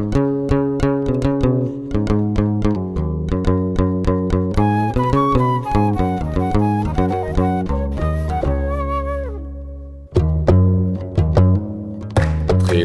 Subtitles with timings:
[0.00, 0.06] Très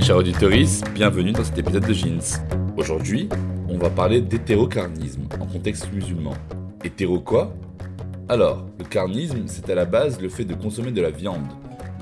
[0.02, 0.52] chers auditeurs,
[0.94, 2.20] bienvenue dans cet épisode de Jeans.
[2.76, 3.30] Aujourd'hui,
[3.70, 6.34] on va parler d'hétérocarnisme en contexte musulman.
[6.84, 7.54] Hétéro quoi?
[8.27, 11.48] Alors, le carnisme, c'est à la base le fait de consommer de la viande.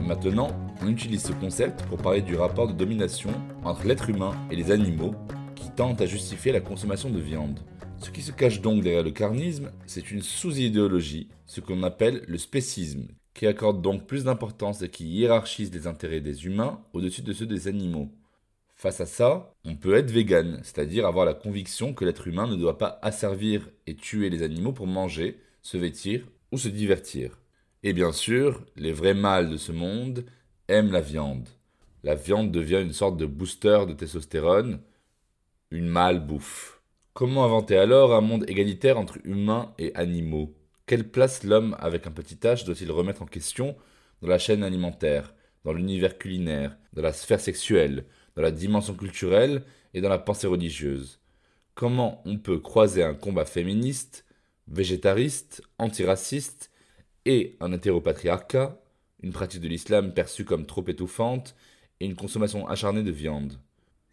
[0.01, 0.49] Maintenant,
[0.81, 3.31] on utilise ce concept pour parler du rapport de domination
[3.63, 5.13] entre l'être humain et les animaux
[5.55, 7.59] qui tentent à justifier la consommation de viande.
[7.99, 12.37] Ce qui se cache donc derrière le carnisme, c'est une sous-idéologie, ce qu'on appelle le
[12.37, 17.33] spécisme, qui accorde donc plus d'importance et qui hiérarchise les intérêts des humains au-dessus de
[17.33, 18.09] ceux des animaux.
[18.75, 22.57] Face à ça, on peut être vegan, c'est-à-dire avoir la conviction que l'être humain ne
[22.57, 27.39] doit pas asservir et tuer les animaux pour manger, se vêtir ou se divertir.
[27.83, 30.25] Et bien sûr, les vrais mâles de ce monde
[30.67, 31.47] aiment la viande.
[32.03, 34.81] La viande devient une sorte de booster de testostérone,
[35.71, 36.81] une mâle bouffe.
[37.13, 40.53] Comment inventer alors un monde égalitaire entre humains et animaux?
[40.85, 43.75] Quelle place l'homme avec un petit h doit-il remettre en question
[44.21, 49.63] dans la chaîne alimentaire, dans l'univers culinaire, dans la sphère sexuelle, dans la dimension culturelle
[49.93, 51.19] et dans la pensée religieuse?
[51.75, 54.25] Comment on peut croiser un combat féministe,
[54.67, 56.69] végétariste, antiraciste
[57.25, 58.82] et un hétéropatriarcat,
[59.23, 61.55] une pratique de l'islam perçue comme trop étouffante
[61.99, 63.57] et une consommation acharnée de viande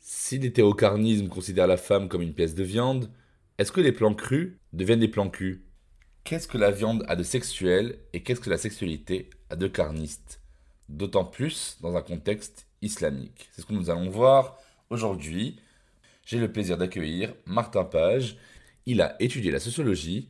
[0.00, 3.11] si l'hétérocarnisme considère la femme comme une pièce de viande,
[3.58, 5.62] est-ce que les plans crus deviennent des plans culs?
[6.25, 10.41] Qu'est-ce que la viande a de sexuel et qu'est-ce que la sexualité a de carniste?
[10.88, 13.50] D'autant plus dans un contexte islamique.
[13.53, 15.60] C'est ce que nous allons voir aujourd'hui.
[16.25, 18.37] J'ai le plaisir d'accueillir Martin Page.
[18.87, 20.28] Il a étudié la sociologie,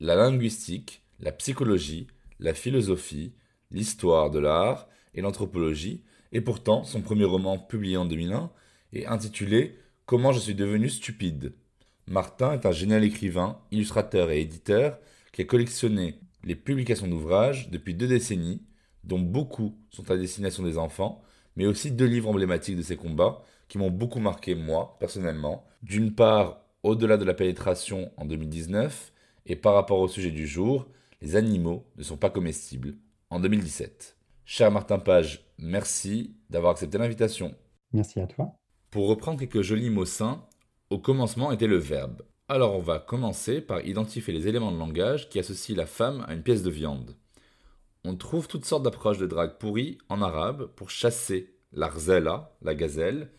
[0.00, 2.06] la linguistique, la psychologie,
[2.38, 3.32] la philosophie,
[3.70, 6.02] l'histoire de l'art et l'anthropologie.
[6.32, 8.50] Et pourtant, son premier roman publié en 2001
[8.92, 11.54] et intitulé Comment je suis devenu stupide.
[12.08, 14.98] Martin est un génial écrivain, illustrateur et éditeur
[15.32, 18.62] qui a collectionné les publications d'ouvrages depuis deux décennies,
[19.02, 21.22] dont beaucoup sont à destination des enfants,
[21.56, 25.66] mais aussi deux livres emblématiques de ses combats qui m'ont beaucoup marqué moi, personnellement.
[25.82, 29.12] D'une part, Au-delà de la pénétration en 2019,
[29.46, 30.86] et par rapport au sujet du jour,
[31.20, 32.94] Les animaux ne sont pas comestibles,
[33.30, 34.16] en 2017.
[34.44, 37.54] Cher Martin Page, merci d'avoir accepté l'invitation.
[37.92, 38.54] Merci à toi.
[38.90, 40.44] Pour reprendre quelques jolis mots sains,
[40.90, 42.22] au commencement était le verbe.
[42.48, 46.34] Alors on va commencer par identifier les éléments de langage qui associent la femme à
[46.34, 47.16] une pièce de viande.
[48.04, 53.30] On trouve toutes sortes d'approches de drague pourries en arabe pour chasser l'arzela, la gazelle.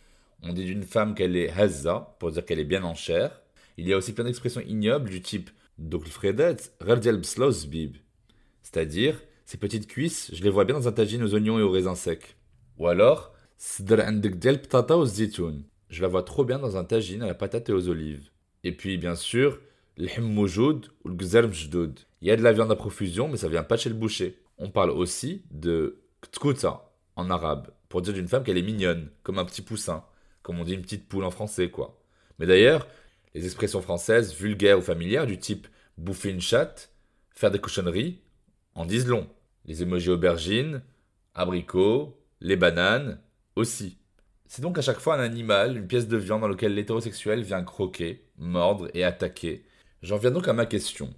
[0.43, 3.41] On dit d'une femme qu'elle est hazza pour dire qu'elle est bien en chair.
[3.77, 6.57] Il y a aussi plein d'expressions ignobles du type doklfredet
[7.69, 7.95] bib,
[8.61, 11.71] c'est-à-dire ces petites cuisses, je les vois bien dans un tagine aux oignons et aux
[11.71, 12.35] raisins secs.
[12.77, 13.33] Ou alors
[15.89, 18.29] je la vois trop bien dans un tagine à la patate et aux olives.
[18.65, 19.61] Et puis, bien sûr,
[19.95, 21.15] l'him ou le
[22.21, 24.37] Il y a de la viande à profusion, mais ça vient pas chez le boucher.
[24.57, 29.39] On parle aussi de ktkuta en arabe, pour dire d'une femme qu'elle est mignonne, comme
[29.39, 30.03] un petit poussin,
[30.41, 31.97] comme on dit une petite poule en français, quoi.
[32.37, 32.85] Mais d'ailleurs,
[33.33, 36.91] les expressions françaises vulgaires ou familières du type bouffer une chatte,
[37.31, 38.19] faire des cochonneries,
[38.75, 39.29] en disent long.
[39.67, 40.81] Les émojis aubergines,
[41.35, 43.19] abricots, les bananes,
[43.55, 43.97] aussi.
[44.47, 47.63] C'est donc à chaque fois un animal, une pièce de viande dans laquelle l'hétérosexuel vient
[47.63, 49.65] croquer, mordre et attaquer.
[50.01, 51.13] J'en viens donc à ma question.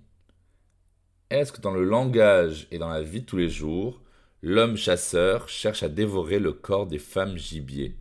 [1.30, 4.02] Est-ce que dans le langage et dans la vie de tous les jours,
[4.42, 7.98] l'homme chasseur cherche à dévorer le corps des femmes gibier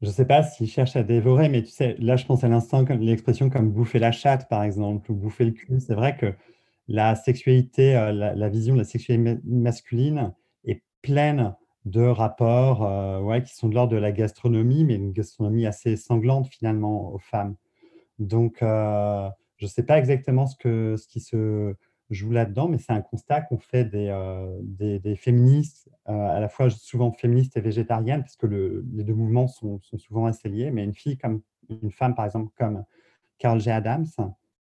[0.00, 2.48] Je ne sais pas s'il cherche à dévorer, mais tu sais, là je pense à
[2.48, 5.80] l'instant l'expression comme bouffer la chatte par exemple, ou bouffer le cul.
[5.80, 6.32] C'est vrai que
[6.88, 10.32] la sexualité, euh, la vision de la sexualité masculine
[11.02, 11.54] pleine
[11.84, 15.96] de rapports euh, ouais, qui sont de l'ordre de la gastronomie, mais une gastronomie assez
[15.96, 17.56] sanglante finalement aux femmes.
[18.18, 21.74] Donc, euh, je ne sais pas exactement ce, qui se
[22.10, 27.56] joue là-dedans, mais c'est un constat qu'on fait des, féministes, à la fois souvent féministes
[27.56, 31.16] et végétariennes, parce que le, les deux mouvements sont, souvent assez liés, mais une fille
[31.16, 32.84] comme une femme, par exemple, comme
[33.38, 33.70] Carl G.
[33.70, 34.06] Adams,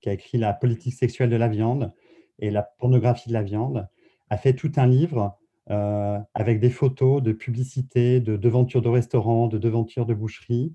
[0.01, 1.93] qui a écrit La politique sexuelle de la viande
[2.39, 3.87] et la pornographie de la viande,
[4.29, 5.37] a fait tout un livre
[5.67, 10.73] avec des photos de publicités, de devantures de restaurants, de devantures de boucheries,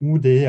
[0.00, 0.46] où des,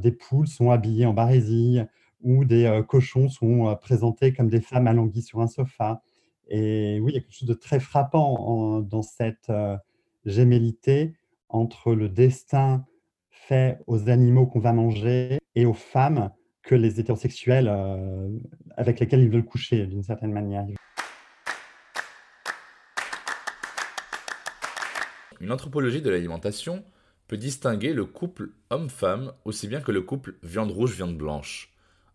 [0.00, 1.80] des poules sont habillées en barésie,
[2.22, 6.02] où des cochons sont présentés comme des femmes alanguies sur un sofa.
[6.48, 9.52] Et oui, il y a quelque chose de très frappant dans cette
[10.24, 11.14] gémellité
[11.48, 12.86] entre le destin
[13.30, 16.30] fait aux animaux qu'on va manger et aux femmes
[16.74, 17.72] les hétérosexuels
[18.76, 20.66] avec lesquels ils veulent coucher d'une certaine manière.
[25.40, 26.84] Une anthropologie de l'alimentation
[27.28, 31.72] peut distinguer le couple homme-femme aussi bien que le couple viande rouge-viande blanche.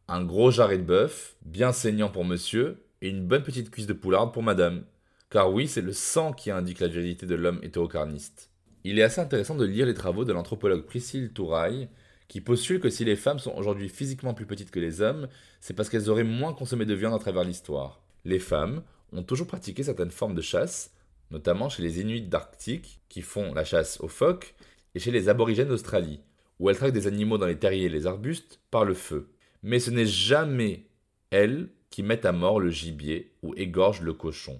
[0.08, 3.94] Un gros jarret de bœuf, bien saignant pour monsieur, et une bonne petite cuisse de
[3.94, 4.84] poularde pour madame.
[5.30, 8.50] Car oui, c'est le sang qui indique la virilité de l'homme hétérocarniste.
[8.84, 11.88] Il est assez intéressant de lire les travaux de l'anthropologue Priscille Touraille,
[12.28, 15.28] qui postule que si les femmes sont aujourd'hui physiquement plus petites que les hommes,
[15.62, 18.02] c'est parce qu'elles auraient moins consommé de viande à travers l'histoire.
[18.25, 20.92] Les femmes ont toujours pratiqué certaines formes de chasse,
[21.31, 24.56] notamment chez les Inuits d'Arctique, qui font la chasse aux phoques,
[24.96, 26.22] et chez les aborigènes d'Australie,
[26.60, 29.30] où elles traquent des animaux dans les terriers et les arbustes par le feu.
[29.64, 30.88] Mais ce n'est jamais
[31.31, 34.60] elles qui mettent à mort le gibier ou égorgent le cochon.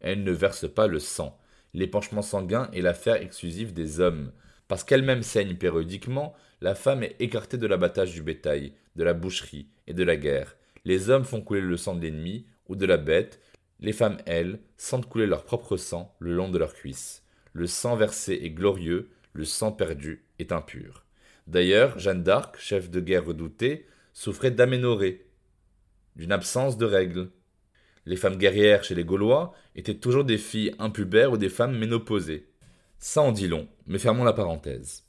[0.00, 1.38] Elles ne versent pas le sang.
[1.74, 4.32] L'épanchement sanguin est l'affaire exclusive des hommes.
[4.70, 9.66] Parce qu'elle-même saigne périodiquement, la femme est écartée de l'abattage du bétail, de la boucherie
[9.88, 10.54] et de la guerre.
[10.84, 13.40] Les hommes font couler le sang de l'ennemi ou de la bête,
[13.80, 17.24] les femmes, elles, sentent couler leur propre sang le long de leurs cuisses.
[17.52, 21.04] Le sang versé est glorieux, le sang perdu est impur.
[21.48, 25.26] D'ailleurs, Jeanne d'Arc, chef de guerre redoutée, souffrait d'aménorrhée,
[26.14, 27.32] d'une absence de règles.
[28.06, 32.49] Les femmes guerrières chez les Gaulois étaient toujours des filles impubères ou des femmes ménopausées.
[33.02, 35.06] Ça en dit long, mais fermons la parenthèse.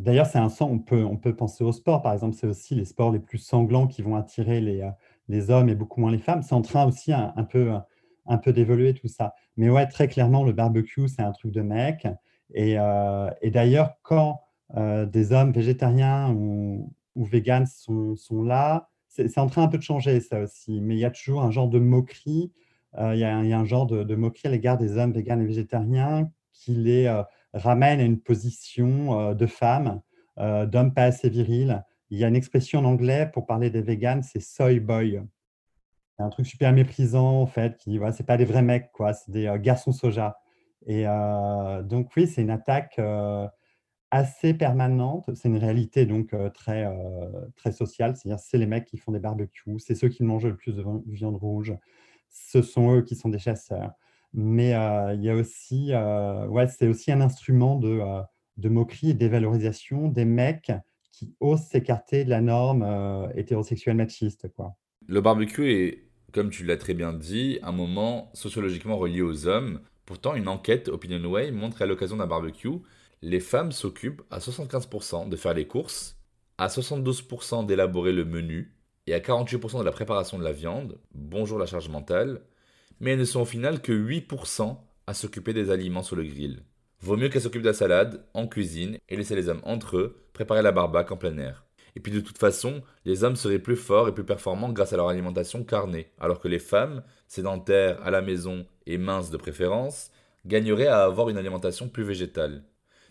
[0.00, 2.74] D'ailleurs, c'est un sang, on peut, on peut penser au sport, par exemple, c'est aussi
[2.74, 6.18] les sports les plus sanglants qui vont attirer les, euh, hommes et beaucoup moins les
[6.18, 6.40] femmes.
[6.40, 7.72] C'est en train aussi un, peu,
[8.24, 9.34] un peu d'évoluer tout ça.
[9.58, 12.06] Mais ouais, très clairement, le barbecue, c'est un truc de mec.
[12.54, 14.40] Et, euh, d'ailleurs, quand
[14.78, 19.82] euh, des hommes végétariens ou, ou véganes sont là, c'est en train un peu de
[19.82, 20.80] changer ça aussi.
[20.80, 22.50] Mais il y a toujours un genre de moquerie.
[22.96, 25.42] Il, y a, il, y a, un genre de, moquerie à l'égard des hommes véganes
[25.42, 27.06] et végétariens qui les
[27.54, 30.00] ramène à une position euh, de femme,
[30.38, 31.84] euh, d'homme pas assez viril.
[32.10, 35.22] Il y a une expression en anglais pour parler des véganes, c'est soy boy.
[36.16, 39.12] C'est un truc super méprisant, en fait, qui, voilà, c'est pas des vrais mecs, quoi,
[39.12, 40.38] c'est des euh, garçons soja.
[40.86, 41.04] Et
[41.84, 42.98] donc, oui, c'est une attaque
[44.10, 45.28] assez permanente.
[45.34, 46.86] C'est une réalité donc très,
[47.56, 48.16] très sociale.
[48.16, 50.84] C'est-à-dire, c'est les mecs qui font des barbecues, c'est ceux qui mangent le plus de
[51.08, 51.76] viande rouge,
[52.30, 53.92] ce sont eux qui sont des chasseurs.
[54.32, 54.70] Mais
[55.14, 55.92] il y a aussi,
[56.48, 58.00] ouais, c'est aussi un instrument de,
[58.56, 60.72] de moquerie et dévalorisation des mecs
[61.12, 64.48] qui osent s'écarter de la norme hétérosexuelle machiste.
[64.54, 64.76] Quoi.
[65.06, 69.80] Le barbecue est, comme tu l'as très bien dit, un moment sociologiquement relié aux hommes.
[70.04, 72.68] Pourtant, une enquête OpinionWay montre qu'à l'occasion d'un barbecue,
[73.22, 76.18] les femmes s'occupent à 75% de faire les courses,
[76.58, 78.74] à 72% d'élaborer le menu
[79.08, 80.98] et à 48% de la préparation de la viande.
[81.14, 82.40] Bonjour la charge mentale
[83.00, 84.76] mais elles ne sont au final que 8%
[85.06, 86.62] à s'occuper des aliments sur le grill.
[87.00, 90.16] Vaut mieux qu'elles s'occupent de la salade, en cuisine, et laisser les hommes entre eux
[90.32, 91.64] préparer la barbaque en plein air.
[91.96, 94.96] Et puis de toute façon, les hommes seraient plus forts et plus performants grâce à
[94.96, 100.10] leur alimentation carnée, alors que les femmes, sédentaires à la maison et minces de préférence,
[100.46, 102.62] gagneraient à avoir une alimentation plus végétale.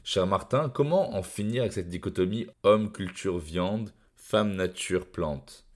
[0.04, 5.68] Cher Martin, comment en finir avec cette dichotomie homme, culture, viande, femme, nature, plante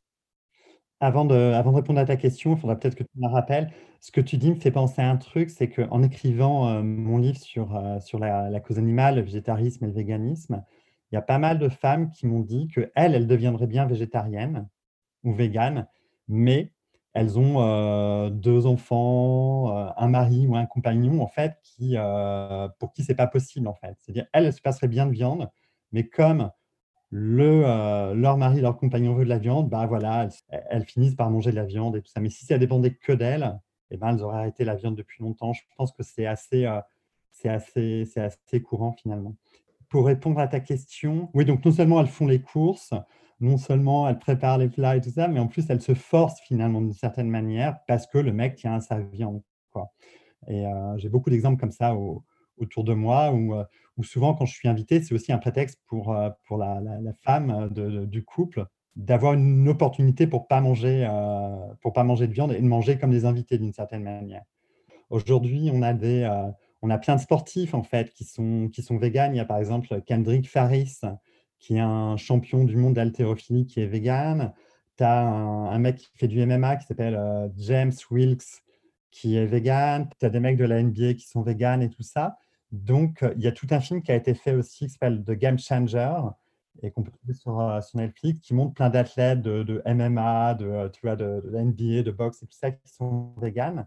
[1.01, 1.35] avant de,
[1.73, 3.71] répondre à ta question, il faudra peut-être que tu me rappelles.
[3.99, 7.17] Ce que tu dis me fait penser à un truc, c'est qu'en écrivant euh, mon
[7.17, 10.63] livre sur, euh, sur la, cause animale, le végétarisme et le véganisme,
[11.11, 14.69] il y a pas mal de femmes qui m'ont dit qu'elles, elles deviendraient bien végétariennes
[15.23, 15.87] ou véganes,
[16.27, 16.71] mais
[17.13, 21.95] elles ont euh, deux enfants, un mari ou un compagnon, en fait, qui,
[22.79, 23.95] pour qui c'est pas possible, en fait.
[23.99, 25.49] C'est-à-dire, elles, elles se passeraient bien de viande,
[25.91, 26.51] mais comme
[27.13, 30.29] euh, leur mari, leur compagnon veut de la viande, bah voilà,
[30.69, 32.21] elles, finissent par manger de la viande et tout ça.
[32.21, 35.53] Mais si ça dépendait que d'elles, eh ben, elles auraient arrêté la viande depuis longtemps.
[35.53, 36.79] Je pense que c'est assez, euh,
[37.45, 39.35] assez, assez courant finalement.
[39.89, 42.93] Pour répondre à ta question, oui, donc non seulement elles font les courses,
[43.41, 46.39] non seulement elles préparent les plats et tout ça, mais en plus elles se forcent
[46.41, 49.41] finalement d'une certaine manière parce que le mec tient à sa viande.
[49.71, 49.91] Quoi.
[50.47, 52.23] Et euh, j'ai beaucoup d'exemples comme ça au,
[52.61, 53.65] autour de moi, euh,
[54.01, 56.81] ou souvent quand je suis invité, c'est aussi un prétexte pour, euh, pour la,
[57.21, 58.65] femme euh, du couple
[58.95, 61.07] d'avoir une opportunité pour pas manger
[61.79, 64.43] pour pas manger de viande et de manger comme des invités d'une certaine manière.
[65.09, 66.29] Aujourd'hui, on a des
[66.81, 69.33] on a plein de sportifs en fait qui sont qui sont véganes.
[69.33, 70.99] Il y a par exemple Kendrick Faris
[71.59, 74.51] qui est un champion du monde d'haltérophilie qui est vegan.
[74.97, 77.17] tu as un, mec qui fait du MMA qui s'appelle
[77.55, 78.61] James Wilkes,
[79.09, 80.09] qui est vegan.
[80.19, 82.37] Tu as des mecs de la NBA qui sont vegan et tout ça.
[82.71, 85.31] Donc, il y a tout un film qui a été fait aussi qui s'appelle The
[85.31, 86.13] Game Changer
[86.81, 91.01] et qu'on peut trouver sur, sur, Netflix, qui montre plein d'athlètes de, MMA, de, tu
[91.03, 93.85] vois, de, NBA, de boxe et tout ça qui sont véganes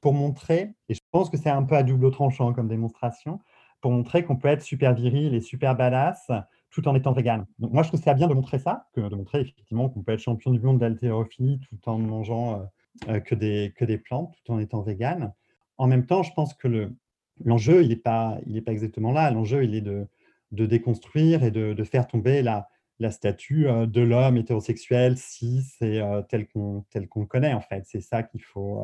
[0.00, 3.38] pour montrer, et je pense que c'est un peu à double tranchant comme démonstration,
[3.80, 6.30] pour montrer qu'on peut être super viril et super badass
[6.70, 7.46] tout en étant vegan.
[7.58, 10.12] Donc moi, je trouve ça bien de montrer ça, que de montrer effectivement qu'on peut
[10.12, 12.64] être champion du monde d'haltérophilie tout en mangeant euh,
[13.08, 15.32] euh, que, des, que des plantes, tout en étant vegan.
[15.78, 16.96] En même temps, je pense que le,
[17.44, 19.30] l'enjeu, il n'est pas, il pas exactement là.
[19.30, 20.06] L'enjeu, il est de,
[20.52, 22.68] de déconstruire et de, faire tomber la,
[22.98, 27.84] la statue euh, de l'homme hétérosexuel, cis et tel qu'on tel qu'on connaît en fait.
[27.86, 28.82] C'est ça qu'il faut,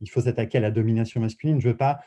[0.00, 1.60] il faut s'attaquer à la domination masculine.
[1.60, 2.00] Je veux pas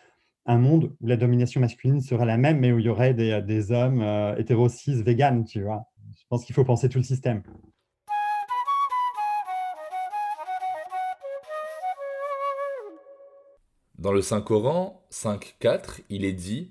[0.46, 3.42] un monde où la domination masculine serait la même, mais où il y aurait des,
[3.42, 5.86] des hommes euh, hétéro cis véganes, tu vois.
[6.18, 7.42] Je pense qu'il faut penser tout le système.
[14.06, 16.70] Dans le Saint-Coran 5.4, il est dit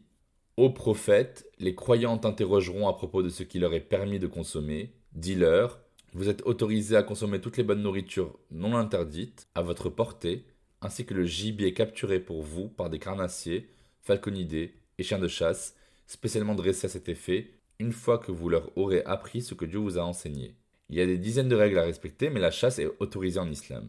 [0.57, 4.95] Ô prophètes, les croyants t'interrogeront à propos de ce qui leur est permis de consommer.
[5.15, 5.81] Dis-leur
[6.13, 10.47] Vous êtes autorisés à consommer toutes les bonnes nourritures non interdites à votre portée
[10.81, 13.69] ainsi que le gibier capturé pour vous par des carnassiers,
[14.01, 15.75] falconidés et chiens de chasse,
[16.07, 17.51] spécialement dressés à cet effet,
[17.81, 20.55] une fois que vous leur aurez appris ce que Dieu vous a enseigné.
[20.89, 23.51] Il y a des dizaines de règles à respecter, mais la chasse est autorisée en
[23.51, 23.89] islam.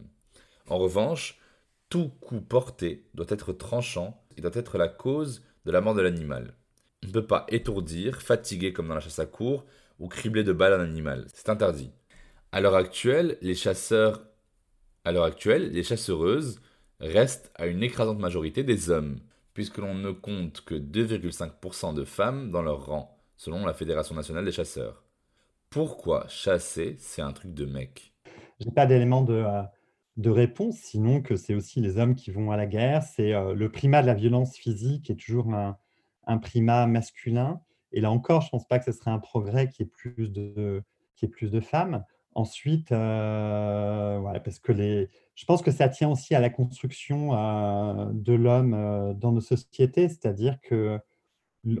[0.68, 1.38] En revanche,
[1.88, 6.02] tout coup porté doit être tranchant et doit être la cause de la mort de
[6.02, 6.54] l'animal.
[7.04, 9.64] On ne peut pas étourdir, fatiguer comme dans la chasse à cour,
[9.98, 11.26] ou cribler de balles un animal.
[11.32, 11.92] C'est interdit.
[12.52, 14.22] À l'heure actuelle, les chasseurs,
[15.04, 16.60] à l'heure actuelle, les chasseuses
[17.00, 19.20] reste à une écrasante majorité des hommes,
[19.54, 24.44] puisque l'on ne compte que 2,5% de femmes dans leur rang, selon la Fédération nationale
[24.44, 25.04] des chasseurs.
[25.70, 28.14] Pourquoi chasser, c'est un truc de mec?
[28.60, 29.62] J'ai pas d'élément de, euh,
[30.16, 33.02] de, réponse, sinon que c'est aussi les hommes qui vont à la guerre.
[33.02, 37.60] C'est euh, le primat de la violence physique est toujours un, primat masculin.
[37.92, 40.82] Et là encore, je pense pas que ce serait un progrès qui ait plus de,
[41.14, 42.04] qui plus de femmes.
[42.34, 48.10] Ensuite, euh, parce que les, je pense que ça tient aussi à la construction euh,
[48.12, 50.98] de l'homme dans nos sociétés, c'est-à-dire que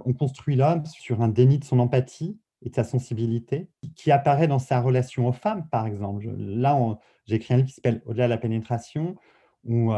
[0.04, 4.48] on construit l'homme sur un déni de son empathie et de sa sensibilité, qui apparaît
[4.48, 6.26] dans sa relation aux femmes, par exemple.
[6.36, 9.16] là, j'ai écrit un livre qui s'appelle Au-delà de la pénétration,
[9.64, 9.92] où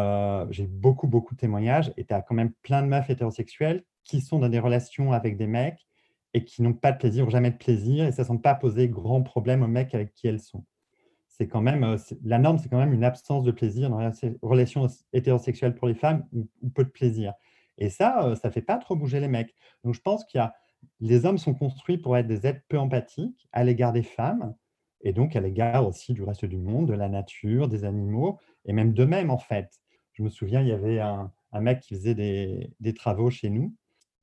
[0.50, 4.20] j'ai beaucoup, beaucoup de témoignages, et tu as quand même plein de meufs hétérosexuelles qui
[4.20, 5.86] sont dans des relations avec des mecs
[6.34, 8.54] et qui n'ont pas de plaisir ou jamais de plaisir, et ça ne semble pas
[8.54, 10.64] poser grand problème aux mecs avec qui elles sont.
[11.26, 14.10] C'est quand même, euh, la norme, c'est quand même une absence de plaisir dans les
[14.42, 17.34] relations hétérosexuelles pour les femmes ou, peu de plaisir.
[17.78, 19.54] Et ça, euh, ça ne fait pas trop bouger les mecs.
[19.84, 20.54] Donc je pense qu'il y a,
[21.00, 24.54] les hommes sont construits pour être des êtres peu empathiques à l'égard des femmes,
[25.00, 28.72] et donc à l'égard aussi du reste du monde, de la nature, des animaux, et
[28.72, 29.80] même d'eux-mêmes en fait.
[30.12, 31.30] Je me souviens, il y avait un,
[31.60, 33.74] mec qui faisait des, travaux chez nous,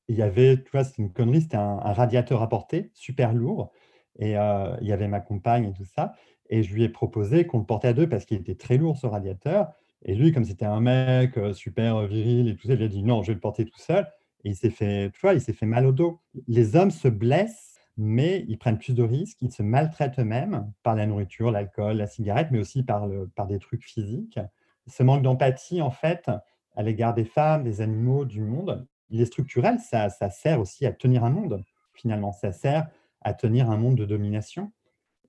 [0.07, 3.71] il y avait, tu vois, c'est une connerie, c'était un, radiateur à porter, super lourd.
[4.19, 6.13] Et euh, il y avait ma compagne et tout ça.
[6.49, 8.97] Et je lui ai proposé qu'on le portait à deux parce qu'il était très lourd,
[8.97, 9.71] ce radiateur.
[10.03, 13.03] Et lui, comme c'était un mec euh, super viril et tout ça, il a dit
[13.03, 14.07] non, je vais le porter tout seul.
[14.45, 16.21] Il s'est fait, tu vois, il s'est fait mal au dos.
[16.47, 20.95] Les hommes se blessent, mais ils prennent plus de risques, ils se maltraitent eux-mêmes par
[20.95, 24.39] la nourriture, l'alcool, la cigarette, mais aussi par, le, par des trucs physiques.
[24.87, 26.29] Ce manque d'empathie, en fait,
[26.75, 30.91] à l'égard des femmes, des animaux, du monde, il est structurel, ça, sert aussi à
[30.91, 32.31] tenir un monde, finalement.
[32.31, 32.87] Ça sert
[33.21, 34.71] à tenir un monde de domination.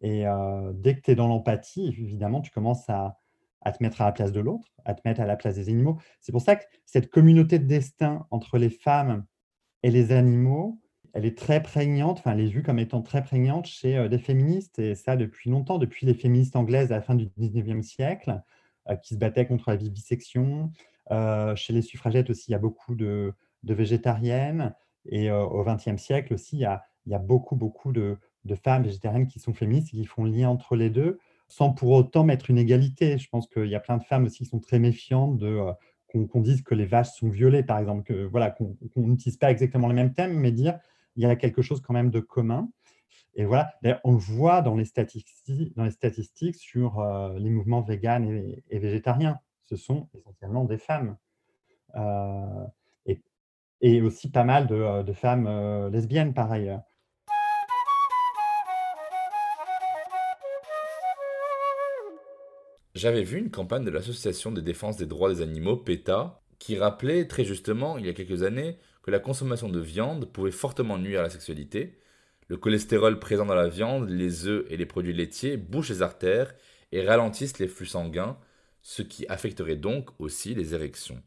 [0.03, 3.19] Et euh, dès que tu es dans l'empathie, évidemment, tu commences à,
[3.73, 5.99] te mettre à la place de l'autre, à te mettre à la place des animaux.
[6.21, 9.25] C'est pour ça que cette communauté de destin entre les femmes
[9.83, 10.81] et les animaux,
[11.13, 14.19] elle est très prégnante, enfin, elle est vue comme étant très prégnante chez euh, des
[14.19, 18.43] féministes, et ça depuis longtemps, depuis les féministes anglaises à la fin du 19e siècle,
[18.89, 20.71] euh, qui se battaient contre la vivisection.
[21.55, 23.33] chez les suffragettes aussi, il y a beaucoup de,
[23.63, 24.75] végétariennes.
[25.07, 26.65] Et euh, au XXe siècle aussi, il y
[27.15, 28.19] a, beaucoup, beaucoup de,
[28.63, 31.19] femmes végétariennes qui sont féministes et qui font lien entre les deux,
[31.49, 33.19] sans pour autant mettre une égalité.
[33.19, 35.73] Je pense qu'il y a plein de femmes aussi qui sont très méfiantes de euh,
[36.29, 39.89] qu'on dise que les vaches sont violées, par exemple, que voilà, qu'on n'utilise pas exactement
[39.89, 40.79] les mêmes thèmes, mais dire
[41.17, 42.71] il y a quelque chose quand même de commun.
[43.35, 43.75] Et voilà,
[44.05, 45.75] on le voit dans les statistiques,
[46.57, 49.39] sur euh, les mouvements véganes et, végétariens.
[49.65, 51.17] Ce sont essentiellement des femmes.
[51.97, 52.67] Euh,
[53.83, 56.81] et aussi pas mal de, euh, femmes lesbiennes par ailleurs.
[62.97, 67.27] J'avais vu une campagne de l'Association de défense des droits des animaux, PETA, qui rappelait
[67.27, 71.21] très justement, il y a quelques années, que la consommation de viande pouvait fortement nuire
[71.21, 72.01] à la sexualité.
[72.49, 76.55] Le cholestérol présent dans la viande, les œufs et les produits laitiers bouchent les artères
[76.91, 78.39] et ralentissent les flux sanguins,
[78.81, 81.23] ce qui affecterait donc aussi les érections.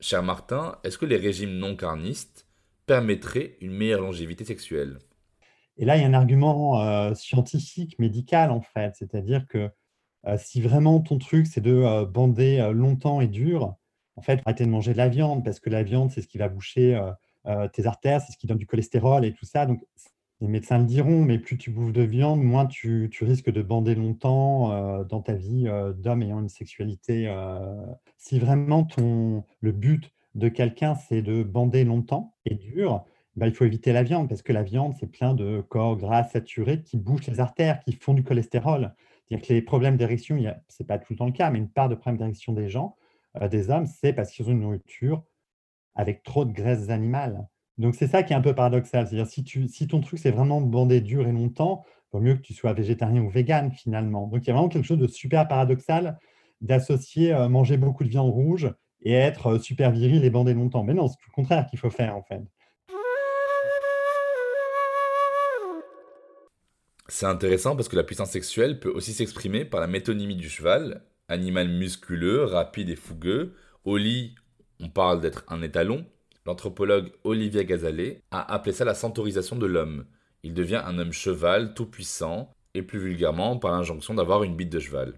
[0.00, 2.48] Cher Martin, est-ce que les régimes non carnistes
[2.86, 4.98] permettraient une meilleure longévité sexuelle?
[5.76, 9.70] Et là, il y a un argument euh, scientifique, médical en fait, c'est-à-dire que
[10.38, 13.74] si vraiment ton truc c'est de euh, bander longtemps et dur,
[14.16, 16.38] en fait, arrêter de manger de la viande parce que la viande c'est ce qui
[16.38, 17.00] va boucher
[17.72, 19.66] tes artères, c'est ce qui donne du cholestérol et tout ça.
[19.66, 19.80] Donc
[20.40, 23.94] les médecins le diront, mais plus tu bouffes de viande, moins tu, risques de bander
[23.94, 27.26] longtemps euh, dans ta vie euh, d'homme ayant une sexualité.
[27.28, 27.74] Euh.
[28.18, 28.86] Si vraiment
[29.60, 33.04] le but de quelqu'un, c'est de bander longtemps et dur,
[33.36, 36.24] bah, il faut éviter la viande, parce que la viande, c'est plein de corps gras
[36.24, 38.94] saturés qui bouchent les artères, qui font du cholestérol.
[39.28, 41.68] C'est-à-dire que les problèmes d'érection, ce n'est pas tout le temps le cas, mais une
[41.68, 42.96] part de problèmes d'érection des gens,
[43.50, 45.24] des hommes, c'est parce qu'ils ont une nourriture
[45.94, 47.46] avec trop de graisses animales.
[47.78, 49.06] Donc c'est ça qui est un peu paradoxal.
[49.06, 52.40] C'est-à-dire si, si ton truc c'est vraiment de bander dur et longtemps, vaut mieux que
[52.40, 54.28] tu sois végétarien ou vegan finalement.
[54.28, 56.18] Donc il y a vraiment quelque chose de super paradoxal
[56.62, 60.84] d'associer euh, manger beaucoup de viande rouge et être euh, super viril et bander longtemps.
[60.84, 62.40] Mais non, c'est tout le contraire qu'il faut faire en fait.
[67.08, 71.02] C'est intéressant parce que la puissance sexuelle peut aussi s'exprimer par la métonymie du cheval,
[71.28, 73.54] animal musculeux, rapide et fougueux.
[73.84, 74.34] Au lit,
[74.80, 76.04] on parle d'être un étalon,
[76.46, 80.06] L'anthropologue Olivier Gazalet a appelé ça la centaurisation de l'homme.
[80.44, 84.70] Il devient un homme cheval tout puissant, et plus vulgairement par l'injonction d'avoir une bite
[84.70, 85.14] de cheval.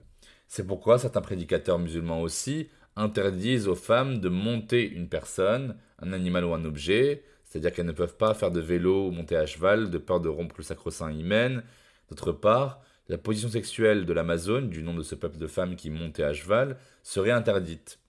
[0.46, 6.44] C'est pourquoi certains prédicateurs musulmans aussi interdisent aux femmes de monter une personne, un animal
[6.46, 9.90] ou un objet, c'est-à-dire qu'elles ne peuvent pas faire de vélo ou monter à cheval
[9.90, 11.62] de peur de rompre le sacro-saint hymen.
[12.08, 15.88] D'autre part, la position sexuelle de l'Amazone, du nom de ce peuple de femmes qui
[15.90, 18.00] montaient à cheval, serait interdite.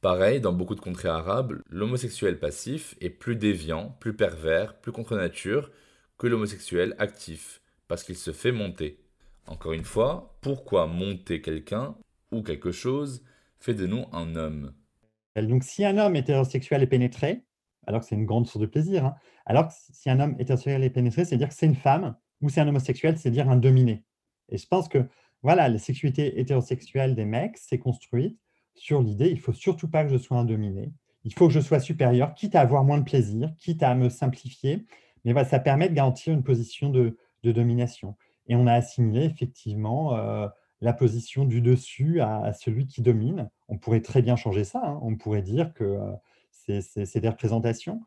[0.00, 5.16] Pareil, dans beaucoup de contrées arabes, l'homosexuel passif est plus déviant, plus pervers, plus contre
[5.16, 5.70] nature
[6.18, 9.00] que l'homosexuel actif, parce qu'il se fait monter.
[9.46, 11.96] Encore une fois, pourquoi monter quelqu'un
[12.32, 13.22] ou quelque chose
[13.58, 14.72] fait de nous un homme?
[15.36, 17.44] Donc si un homme hétérosexuel est pénétré,
[17.88, 19.14] alors que c'est une grande source de plaisir, hein,
[19.46, 22.50] alors que si un homme hétérosexuel est pénétré, c'est dire que c'est une femme, ou
[22.50, 24.04] c'est un homosexuel, c'est dire un dominé.
[24.50, 25.08] Et je pense que
[25.42, 28.38] voilà, la sexualité hétérosexuelle des mecs s'est construite
[28.74, 30.92] sur l'idée, il faut surtout pas que je sois un dominé.
[31.24, 34.10] Il faut que je sois supérieur, quitte à avoir moins de plaisir, quitte à me
[34.10, 34.84] simplifier.
[35.24, 38.16] Mais voilà, ça permet de garantir une position de, domination.
[38.48, 40.46] Et on a assimilé effectivement euh,
[40.82, 43.48] la position du dessus à, celui qui domine.
[43.68, 44.82] On pourrait très bien changer ça.
[44.84, 45.00] Hein.
[45.02, 46.12] On pourrait dire que euh,
[46.50, 48.00] c'est des représentations?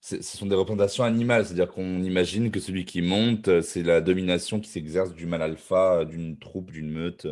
[0.00, 4.58] Ce sont des représentations animales, c'est-à-dire qu'on imagine que celui qui monte, c'est la domination
[4.58, 7.28] qui s'exerce du mal alpha, d'une troupe, d'une meute.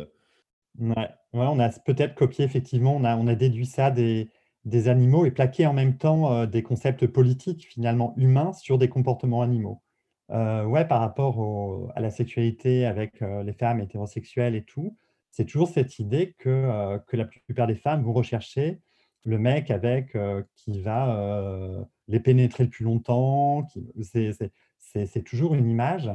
[0.79, 4.29] Ouais, on a peut-être copié effectivement, on a on a déduit ça des
[4.65, 8.89] des animaux et plaqué en même temps, euh, des concepts politiques finalement humains sur des
[8.89, 9.81] comportements animaux.
[10.29, 14.95] Euh, ouais, par rapport à la sexualité avec, euh, les femmes hétérosexuelles et tout,
[15.31, 18.81] c'est toujours cette idée que, que la plupart des femmes vont rechercher
[19.23, 20.17] le mec avec,
[20.55, 23.67] qui va, les pénétrer le plus longtemps,
[23.99, 26.11] c'est toujours une image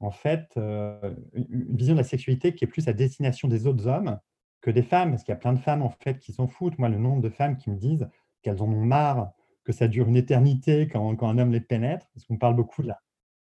[0.00, 3.86] en fait, euh, une vision de la sexualité qui est plus à destination des autres
[3.86, 4.18] hommes
[4.60, 6.78] que des femmes, parce qu'il y a plein de femmes en fait qui s'en foutent.
[6.78, 8.08] Moi, le nombre de femmes qui me disent
[8.42, 9.32] qu'elles en ont marre,
[9.64, 12.92] que ça dure une éternité quand, un homme les pénètre, parce qu'on parle beaucoup de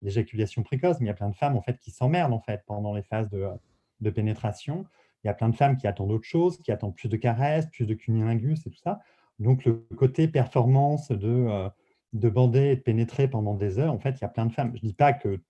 [0.02, 2.64] l'éjaculation précoce, mais il y a plein de femmes en fait qui s'emmerdent en fait
[2.66, 4.86] pendant les phases de, pénétration.
[5.26, 7.66] Il y a plein de femmes qui attendent autre chose, qui attendent plus de caresses,
[7.72, 9.00] plus de cunilingus et tout ça.
[9.40, 11.68] Donc le côté performance de, euh,
[12.14, 14.54] de bander et de pénétrer pendant des heures, en fait, il y a plein de
[14.54, 14.72] femmes.
[14.76, 15.42] Je ne dis pas que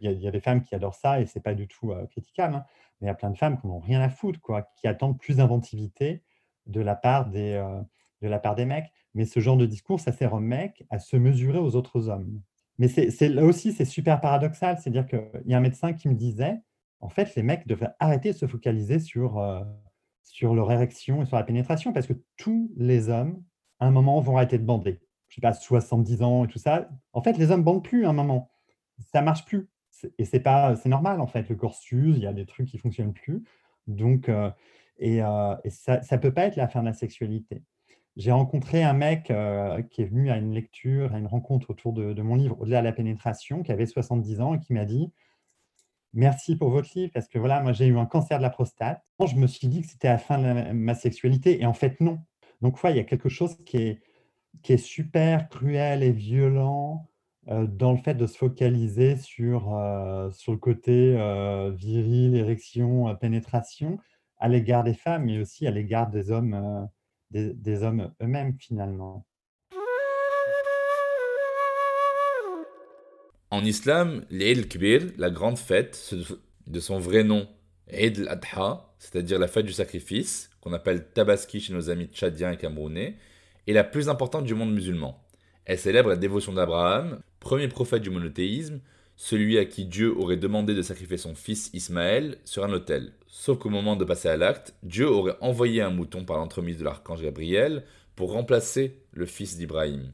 [0.00, 2.56] il y, a des femmes qui adorent ça et c'est pas du tout euh, critiquable,
[2.56, 2.64] hein,
[3.00, 5.18] mais il y a plein de femmes qui n'ont rien à foutre, quoi, qui attendent
[5.18, 6.22] plus d'inventivité
[6.66, 7.80] de la part des euh,
[8.22, 8.90] de la part des mecs.
[9.14, 12.40] Mais ce genre de discours, ça sert aux mecs à se mesurer aux autres hommes.
[12.78, 14.78] Mais c'est là aussi, c'est super paradoxal.
[14.78, 16.60] C'est-à-dire qu'il y a un médecin qui me disait,
[17.00, 19.62] en fait, les mecs devraient arrêter de se focaliser sur, euh,
[20.24, 23.42] sur leur érection et sur la pénétration, parce que tous les hommes,
[23.78, 25.00] à un moment, vont arrêter de bander.
[25.28, 26.88] Je sais pas, 70 ans et tout ça.
[27.12, 28.50] En fait, les hommes bandent plus à un moment.
[29.12, 29.68] Ça marche plus
[30.18, 31.48] et c'est pas, c'est normal en fait.
[31.48, 33.42] Le corps s'use, il y a des trucs qui fonctionnent plus.
[33.86, 34.50] Donc, euh,
[34.98, 37.62] et, euh, ça, ça peut pas être la fin de la sexualité.
[38.16, 39.32] J'ai rencontré un mec
[39.90, 42.84] qui est venu à une lecture, à une rencontre autour de, mon livre Au-delà de
[42.84, 45.12] la pénétration, qui avait 70 ans et qui m'a dit
[46.18, 49.00] Merci pour votre livre, parce que voilà, moi j'ai eu un cancer de la prostate.
[49.24, 52.18] Je me suis dit que c'était la fin de ma sexualité, et en fait, non.
[52.60, 57.08] Donc, ouais, il y a quelque chose qui est, super cruel et violent
[57.46, 63.98] euh, dans le fait de se focaliser sur, euh, le côté euh, viril, érection, pénétration,
[64.38, 66.88] à l'égard des femmes, mais aussi à l'égard des hommes,
[67.30, 69.24] des, hommes eux-mêmes finalement.
[73.50, 76.14] En islam, l'Eid Kbir, la grande fête,
[76.66, 77.48] de son vrai nom,
[77.88, 82.58] Eid al-Adha, c'est-à-dire la fête du sacrifice, qu'on appelle Tabaski chez nos amis tchadiens et
[82.58, 83.16] camerounais,
[83.66, 85.24] est la plus importante du monde musulman.
[85.64, 88.80] Elle célèbre la dévotion d'Abraham, premier prophète du monothéisme,
[89.16, 93.12] celui à qui Dieu aurait demandé de sacrifier son fils Ismaël sur un autel.
[93.28, 96.84] Sauf qu'au moment de passer à l'acte, Dieu aurait envoyé un mouton par l'entremise de
[96.84, 97.84] l'archange Gabriel
[98.14, 100.12] pour remplacer le fils d'Ibrahim.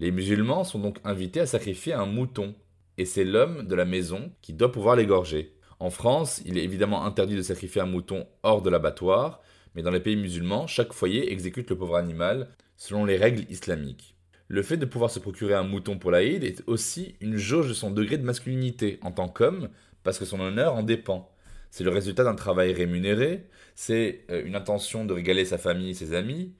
[0.00, 2.54] Les musulmans sont donc invités à sacrifier un mouton,
[2.96, 5.52] et c'est l'homme de la maison qui doit pouvoir l'égorger.
[5.78, 9.42] En France, il est évidemment interdit de sacrifier un mouton hors de l'abattoir,
[9.74, 14.16] mais dans les pays musulmans, chaque foyer exécute le pauvre animal selon les règles islamiques.
[14.48, 17.74] Le fait de pouvoir se procurer un mouton pour l'Aïd est aussi une jauge de
[17.74, 19.68] son degré de masculinité en tant qu'homme,
[20.02, 21.30] parce que son honneur en dépend.
[21.70, 25.94] C'est le résultat d'un travail rémunéré, c'est euh, une intention de régaler sa famille et
[25.94, 26.54] ses amis,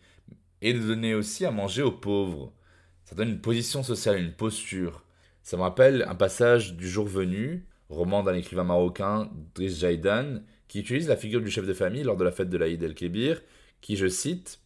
[0.61, 2.53] et de donner aussi à manger aux pauvres.
[3.11, 5.03] Ça donne une position sociale, une posture.
[5.42, 10.79] Ça me rappelle un passage du jour venu, roman d'un écrivain marocain, Driss Jaidan, qui
[10.79, 13.42] utilise la figure du chef de famille lors de la fête de l'Aïd el-Kébir,
[13.81, 14.61] qui, je cite,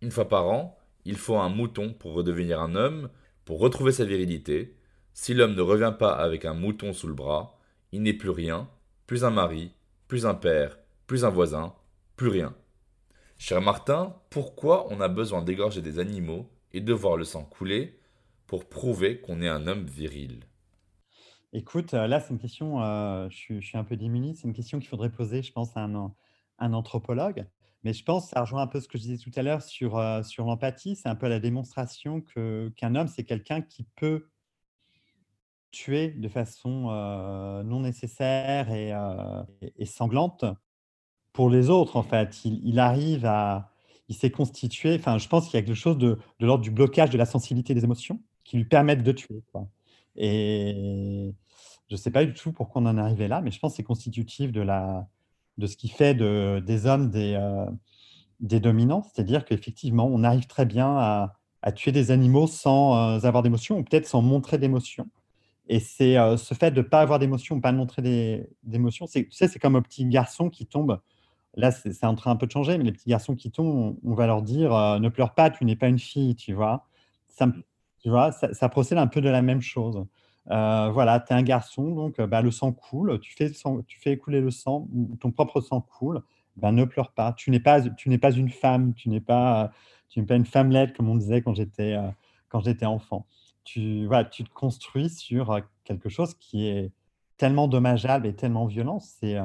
[0.00, 3.10] Une fois par an, il faut un mouton pour redevenir un homme,
[3.44, 4.76] pour retrouver sa virilité.
[5.12, 7.58] Si l'homme ne revient pas avec un mouton sous le bras,
[7.90, 8.68] il n'est plus rien,
[9.08, 9.72] plus un mari,
[10.06, 11.74] plus un père, plus un voisin,
[12.14, 12.54] plus rien.
[13.38, 17.98] Cher Martin, pourquoi on a besoin d'égorger des animaux et de voir le sang couler
[18.46, 20.40] pour prouver qu'on est un homme viril
[21.54, 24.78] Écoute, euh, là, c'est une question, euh, je, suis, un peu démuni, c'est une question
[24.78, 27.46] qu'il faudrait poser, je pense, à un anthropologue.
[27.84, 29.96] Mais je pense, ça rejoint un peu ce que je disais tout à l'heure sur,
[29.96, 30.94] euh, sur l'empathie.
[30.94, 34.28] C'est un peu la démonstration que, qu'un homme, c'est quelqu'un qui peut
[35.70, 36.90] tuer de façon
[37.64, 40.44] non nécessaire et, sanglante
[41.32, 42.44] pour les autres, en fait.
[42.44, 43.70] Il arrive à.
[44.08, 44.96] Il s'est constitué.
[44.96, 47.74] Enfin, je pense qu'il y a quelque chose de, l'ordre du blocage de la sensibilité
[47.74, 49.42] des émotions qui lui permettent de tuer.
[50.16, 51.32] Et
[51.88, 53.72] je ne sais pas du tout pourquoi on en est arrivé là, mais je pense
[53.72, 57.66] que c'est constitutif de ce qui fait de, des hommes des, euh,
[58.40, 59.02] des dominants.
[59.02, 61.34] C'est-à-dire qu'effectivement, on arrive très bien à,
[61.74, 65.06] tuer des animaux sans euh, avoir d'émotion, ou peut-être sans montrer d'émotion.
[65.68, 69.48] Et c'est euh, ce fait de ne pas avoir d'émotion, pas montrer d'émotion, tu sais,
[69.48, 70.98] c'est comme un petit garçon qui tombe.
[71.58, 74.14] Là, c'est en train un peu de changer, mais les petits garçons qui tombent, on,
[74.14, 76.86] va leur dire ne pleure pas, tu n'es pas une fille, tu vois.
[77.28, 77.48] Ça,
[78.00, 80.06] tu vois, ça, ça procède un peu de la même chose.
[80.50, 83.50] Euh, voilà, tu es un garçon, donc euh, bah, le sang coule, tu fais,
[83.86, 84.88] tu fais écouler le sang,
[85.20, 86.22] ton propre sang coule,
[86.56, 87.34] ben, ne pleure pas.
[87.34, 89.70] Tu n'es pas, tu n'es pas une femme, tu n'es pas,
[90.08, 92.08] tu n'es pas une femmelette, comme on disait quand j'étais, euh,
[92.48, 93.26] quand j'étais enfant.
[93.64, 96.92] Tu, voilà, tu te construis sur quelque chose qui est
[97.36, 98.98] tellement dommageable et tellement violent.
[99.00, 99.36] C'est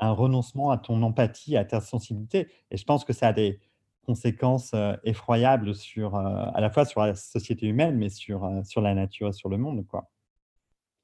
[0.00, 2.48] un, renoncement à ton empathie, à ta sensibilité.
[2.70, 3.60] Et je pense que ça a des
[4.06, 9.28] conséquences effroyables sur, à la fois sur la société humaine, mais sur, sur la nature
[9.28, 9.86] et sur le monde.
[9.86, 10.08] Quoi.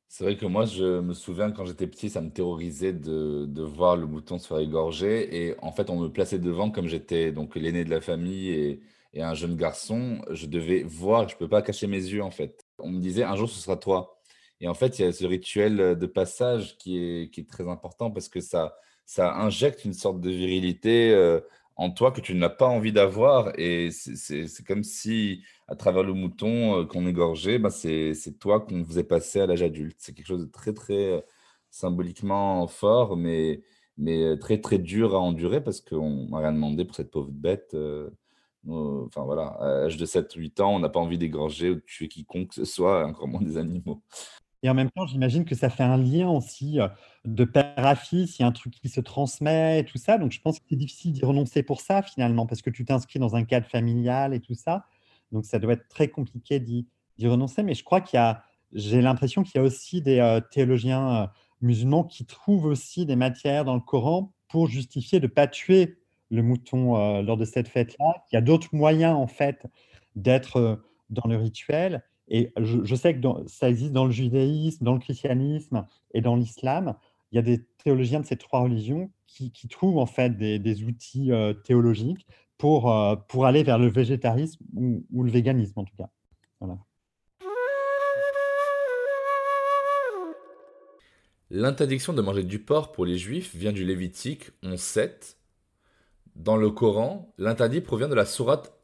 [0.09, 3.63] C'est vrai que moi, je me souviens quand j'étais petit, ça me terrorisait de, de
[3.63, 5.47] voir le mouton se faire égorger.
[5.47, 8.81] Et en fait, on me plaçait devant comme j'étais donc l'aîné de la famille et,
[9.13, 10.21] et un jeune garçon.
[10.31, 12.65] Je devais voir, je ne peux pas cacher mes yeux en fait.
[12.79, 14.16] On me disait un jour ce sera toi.
[14.61, 18.29] Et en fait, il y a ce rituel de passage qui est, très important parce
[18.29, 18.75] que ça,
[19.19, 21.13] injecte une sorte de virilité.
[21.13, 21.41] Euh,
[21.77, 23.53] en toi que tu n'as pas envie d'avoir.
[23.59, 28.85] Et c'est comme si, à travers le mouton euh, qu'on égorgeait, ben c'est toi qu'on
[28.85, 29.97] faisait passer à l'âge adulte.
[29.99, 31.21] C'est quelque chose de très, très euh,
[31.71, 33.63] symboliquement fort, mais,
[34.01, 37.77] euh, très, très dur à endurer parce qu'on n'a rien demandé pour cette pauvre bête.
[38.67, 42.09] enfin voilà, à l'âge de 7-8 ans, on n'a pas envie d'égorger ou de tuer
[42.09, 44.03] quiconque que ce soit, encore moins des animaux.
[44.67, 46.81] Et en même temps, j'imagine que ça fait un lien aussi
[47.25, 50.19] de père à fils, il y a un truc qui se transmet et tout ça.
[50.19, 53.21] Donc, je pense que c'est difficile d'y renoncer pour ça, finalement, parce que tu t'inscris
[53.21, 54.87] dans un cadre familial et tout ça.
[55.31, 56.89] Donc, ça doit être très compliqué d'y
[57.23, 57.63] renoncer.
[57.63, 62.03] Mais je crois qu'il y a, j'ai l'impression qu'il y a aussi des théologiens musulmans
[62.03, 66.01] qui trouvent aussi des matières dans le Coran pour justifier de ne pas tuer
[66.31, 68.25] le mouton lors de cette fête-là.
[68.33, 69.65] Il y a d'autres moyens, en fait,
[70.17, 72.03] d'être dans le rituel.
[72.29, 76.97] Et je, sais que ça existe dans le judaïsme, dans le christianisme et dans l'islam.
[77.31, 81.31] Il y a des théologiens de ces trois religions qui, trouvent en fait des, outils
[81.31, 82.27] euh, théologiques
[82.59, 86.11] pour, euh, pour aller vers le végétarisme ou, le véganisme en tout cas.
[91.51, 95.37] L'interdiction de manger du porc pour les juifs vient du Lévitique 11.7.
[96.35, 98.77] Dans le Coran, l'interdit provient de la sourate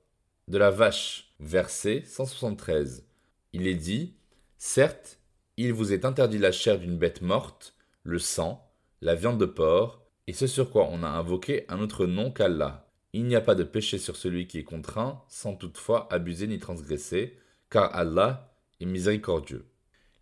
[0.46, 3.05] de la vache, verset 173.
[3.52, 4.14] Il est dit
[4.56, 5.18] Certes,
[5.56, 10.02] il vous est interdit la chair d'une bête morte, le sang, la viande de porc,
[10.26, 12.88] et ce sur quoi on a invoqué un autre nom qu'Allah.
[13.12, 16.58] Il n'y a pas de péché sur celui qui est contraint, sans toutefois abuser ni
[16.58, 17.36] transgresser,
[17.68, 19.66] car Allah est miséricordieux.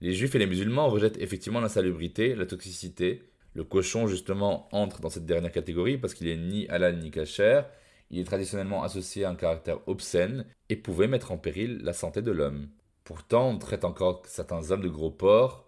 [0.00, 3.22] Les juifs et les musulmans rejettent effectivement l'insalubrité, la toxicité,
[3.54, 7.62] Le cochon, justement, entre dans cette dernière catégorie parce qu'il est ni halal ni kasher,
[8.10, 12.22] il est traditionnellement associé à un caractère obscène et pouvait mettre en péril la santé
[12.22, 12.68] de l'homme.
[13.04, 15.66] Pourtant, on traite encore certains hommes de gros porcs,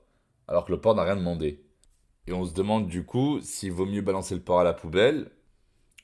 [0.48, 1.62] alors que le porc n'a rien demandé.
[2.26, 5.30] Et on se demande du coup s'il vaut mieux balancer le porc à la poubelle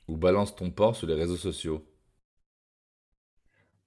[0.08, 1.84] ou balance ton porc sur les réseaux sociaux.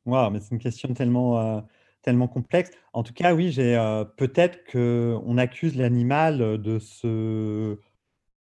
[0.06, 1.62] Waouh, mais c'est une question tellement, euh,
[2.02, 2.72] tellement complexe.
[2.94, 7.80] En tout cas, oui, j'ai euh, peut-être qu'on accuse l'animal de se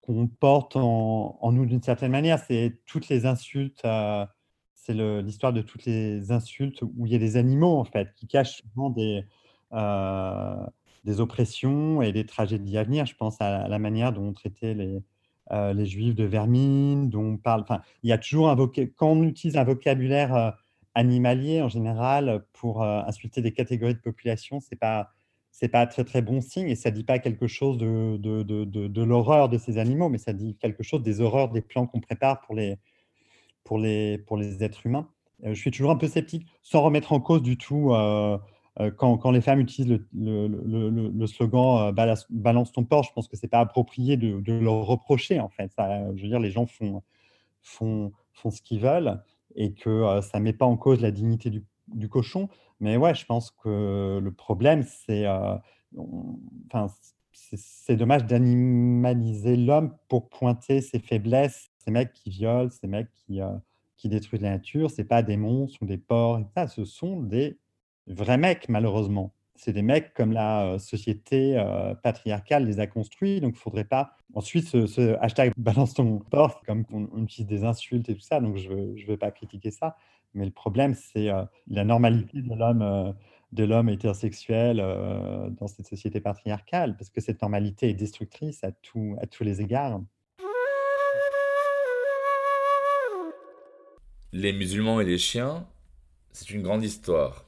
[0.02, 2.38] comporte en, en nous d'une certaine manière.
[2.40, 3.82] C'est toutes les insultes,
[4.90, 8.26] c'est l'histoire de toutes les insultes où il y a des animaux, en fait, qui
[8.26, 9.24] cachent souvent des,
[11.04, 13.06] des oppressions et des tragédies à venir.
[13.06, 15.02] Je pense à la manière dont on traitait les,
[15.74, 17.64] les juifs de vermine, dont on parle.
[18.02, 18.56] Il y a toujours un
[18.96, 20.56] quand on utilise un vocabulaire
[20.94, 25.10] animalier en général pour insulter des catégories de population, c'est pas
[25.72, 29.02] pas très très bon signe et ça dit pas quelque chose de, de, de, de,
[29.02, 32.40] l'horreur de ces animaux, mais ça dit quelque chose des horreurs des plans qu'on prépare
[32.40, 32.78] pour les,
[33.64, 35.08] pour, les, pour les êtres humains.
[35.42, 38.38] je suis toujours un peu sceptique, sans remettre en cause du tout euh,
[38.80, 41.92] euh, quand, quand, les femmes utilisent le, le, le, slogan euh,
[42.30, 45.72] balance, ton porc, je pense que c'est pas approprié de, leur reprocher en fait.
[45.72, 47.02] Ça, je veux dire, les gens font,
[47.62, 49.22] font, font ce qu'ils veulent
[49.56, 52.48] et que ça met pas en cause la dignité du, du cochon.
[52.80, 55.56] Mais ouais, je pense que le problème, c'est euh,
[56.66, 56.86] enfin,
[57.32, 61.69] c'est dommage d'animaliser l'homme pour pointer ses faiblesses.
[61.90, 63.48] Ces mecs qui violent, ces mecs qui, euh,
[63.96, 66.40] qui détruisent la nature, c'est pas des monstres ou des porcs.
[66.54, 67.58] ça, ce sont des
[68.06, 69.34] vrais mecs, malheureusement.
[69.56, 71.60] C'est des mecs comme la euh, société
[72.04, 73.40] patriarcale les a construits.
[73.40, 74.16] Donc, il faudrait pas.
[74.34, 78.38] Ensuite, ce, hashtag balance ton porc, comme on, utilise des insultes et tout ça.
[78.38, 79.96] Donc, je ne veux pas critiquer ça.
[80.32, 81.28] Mais le problème, c'est
[81.66, 83.14] la normalité de l'homme,
[83.50, 84.76] de l'homme hétérosexuel
[85.58, 90.00] dans cette société patriarcale, parce que cette normalité est destructrice à, à tous les égards.
[94.32, 95.66] Les musulmans et les chiens,
[96.30, 97.46] c'est une grande histoire.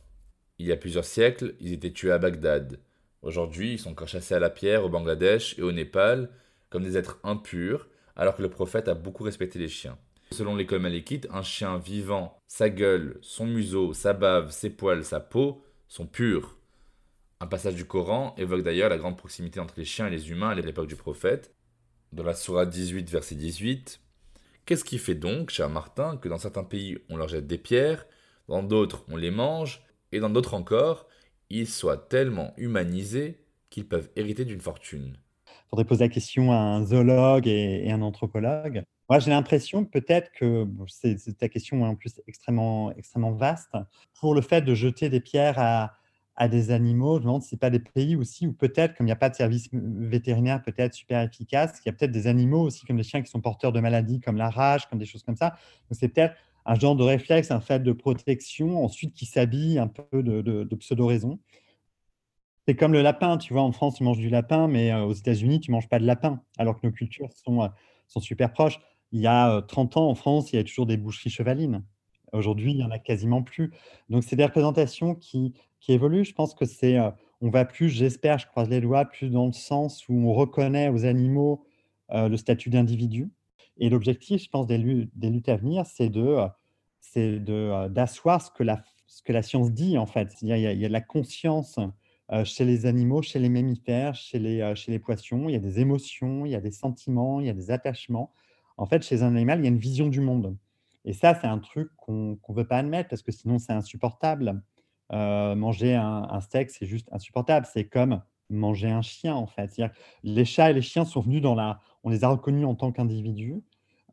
[0.58, 2.80] Il y a plusieurs siècles, ils étaient tués à Bagdad.
[3.22, 6.28] Aujourd'hui, ils sont encore chassés à la pierre au Bangladesh et au Népal
[6.70, 9.96] comme des êtres impurs, alors que le prophète a beaucoup respecté les chiens.
[10.32, 15.20] Selon l'école malékite, un chien vivant, sa gueule, son museau, sa bave, ses poils, sa
[15.20, 16.56] peau sont purs.
[17.38, 20.50] Un passage du Coran évoque d'ailleurs la grande proximité entre les chiens et les humains
[20.50, 21.54] à l'époque du prophète.
[22.10, 24.00] Dans la Sourate 18, verset 18,
[24.64, 28.06] Qu'est-ce qui fait donc, cher Martin, que dans certains pays on leur jette des pierres,
[28.48, 31.08] dans d'autres on les mange, et dans d'autres encore,
[31.50, 35.16] ils soient tellement humanisés qu'ils peuvent hériter d'une fortune?
[35.48, 38.84] Il faudrait poser la question à un zoologue et, un anthropologue.
[39.08, 43.72] Moi, j'ai l'impression peut-être que c'est ta question en plus extrêmement, extrêmement vaste.
[44.20, 45.94] Pour le fait de jeter des pierres à,
[46.36, 49.06] à des animaux, je me demande si ce pas des pays aussi où peut-être, comme
[49.06, 52.26] il n'y a pas de service vétérinaire peut-être super efficace, il y a peut-être des
[52.26, 55.04] animaux aussi comme des chiens qui sont porteurs de maladies comme la rage, comme des
[55.04, 55.50] choses comme ça.
[55.50, 59.88] Donc c'est peut-être un genre de réflexe, un fait de protection, ensuite qui s'habille un
[59.88, 61.38] peu de, pseudo-raison.
[62.66, 65.12] C'est comme le lapin, tu vois, en France, tu manges du lapin, mais euh, aux
[65.12, 67.68] États-Unis, tu ne manges pas de lapin, alors que nos cultures sont, euh,
[68.06, 68.78] sont super proches
[69.12, 71.84] il y a 30 ans en France, il y a toujours des boucheries chevalines.
[72.32, 73.72] Aujourd'hui, il n'y en a quasiment plus.
[74.08, 75.54] Donc, c'est des représentations qui,
[75.88, 76.24] évoluent.
[76.24, 76.96] Je pense que c'est,
[77.40, 80.88] on va plus, j'espère, je croise les doigts, plus dans le sens où on reconnaît
[80.88, 81.64] aux animaux
[82.10, 83.30] le statut d'individu.
[83.78, 86.36] Et l'objectif, je pense, des, luttes à venir, c'est de,
[87.00, 90.30] c'est de, d'asseoir ce que la, ce que la science dit, en fait.
[90.30, 91.78] C'est-à-dire, il y, a, il y a de la conscience
[92.44, 95.48] chez les animaux, chez les mammifères, chez les, chez les poissons.
[95.48, 98.32] Il y a des émotions, il y a des sentiments, il y a des attachements
[98.76, 100.56] en fait, chez un animal, il y a une vision du monde.
[101.04, 104.62] Et ça, c'est un truc qu'on ne veut pas admettre parce que sinon, c'est insupportable.
[105.12, 107.66] Euh, manger un, steak, c'est juste insupportable.
[107.70, 109.80] C'est comme manger un chien, en fait.
[110.22, 111.80] Les chats et les chiens sont venus dans la...
[112.04, 113.62] On les a reconnus en tant qu'individus.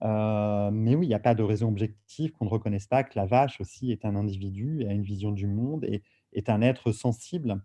[0.04, 3.18] Euh, mais oui, il n'y a pas de raison objective qu'on ne reconnaisse pas que
[3.18, 6.92] la vache aussi est un individu a une vision du monde et est un être
[6.92, 7.62] sensible.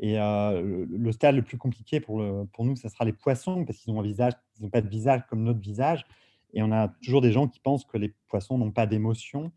[0.00, 3.94] Et euh, le stade le plus compliqué pour, nous, ce sera les poissons, parce qu'ils
[3.94, 6.06] n'ont pas de visage comme notre visage.
[6.54, 9.52] Et on a toujours des gens qui pensent que les poissons n'ont pas d'émotion,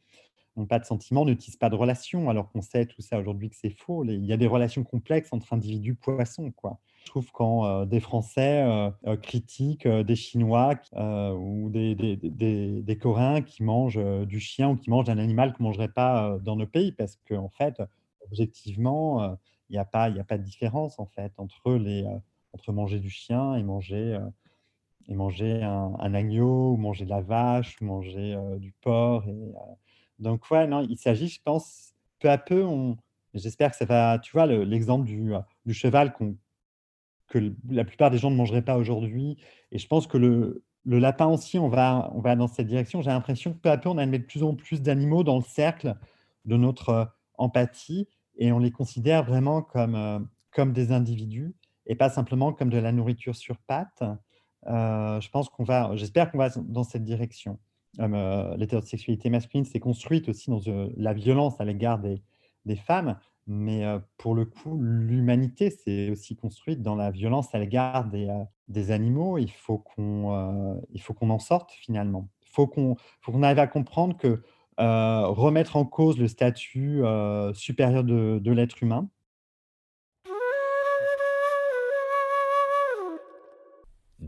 [0.58, 3.56] n'ont pas de sentiments, n'utilisent pas de relations, alors qu'on sait tout ça aujourd'hui que
[3.56, 4.04] c'est faux.
[4.04, 6.52] Il y a des relations complexes entre individus poissons.
[6.52, 6.80] Quoi.
[7.04, 13.64] Je trouve quand euh, des Français euh, euh, critiquent des Chinois ou des, Coréens qui
[13.64, 16.92] mangent du chien ou qui mangent un animal qu'on ne mangerait pas dans nos pays,
[16.92, 17.82] parce qu'en en fait,
[18.26, 19.38] objectivement,
[19.70, 22.06] il n'y a, pas, a pas de différence en fait, entre, les,
[22.54, 24.20] entre manger du chien et manger
[25.08, 29.28] et manger un, agneau, ou manger de la vache, ou manger du porc.
[29.28, 29.54] Et,
[30.20, 32.98] donc, ouais, non, il s'agit, je pense, peu à peu, on,
[33.34, 35.34] j'espère que ça va, tu vois, l'exemple du,
[35.66, 36.36] du, cheval que
[37.32, 39.38] que la plupart des gens ne mangeraient pas aujourd'hui.
[39.72, 43.02] Et je pense que le, lapin aussi, on va, on va dans cette direction.
[43.02, 45.44] J'ai l'impression que peu à peu, on admet de plus en plus d'animaux dans le
[45.44, 45.96] cercle
[46.46, 47.06] de notre euh,
[47.38, 50.20] empathie et on les considère vraiment comme, euh,
[50.52, 51.56] comme des individus
[51.88, 54.04] et pas simplement comme de la nourriture sur pattes.
[54.68, 57.60] Euh, je pense qu'on va, j'espère qu'on va dans cette direction.
[58.00, 60.62] Euh, L'hétérosexualité masculine s'est construite aussi dans
[60.98, 62.22] la violence à l'égard des,
[62.76, 63.84] femmes, mais
[64.18, 68.10] pour le coup, l'humanité s'est aussi construite dans la violence à l'égard
[68.68, 69.38] des, animaux.
[69.38, 70.82] Il faut qu'on
[71.18, 72.30] qu'on en sorte finalement.
[72.44, 72.96] Il faut qu'on
[73.26, 74.42] qu'on arrive à comprendre que
[74.78, 77.02] remettre en cause le statut
[77.54, 79.10] supérieur de l'être humain,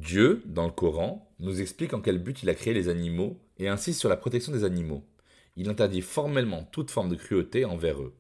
[0.04, 3.70] Dieu, dans le Coran, nous explique en quel but il a créé les animaux et
[3.70, 5.06] insiste sur la protection des animaux.
[5.56, 8.14] Il interdit formellement toute forme de cruauté envers eux.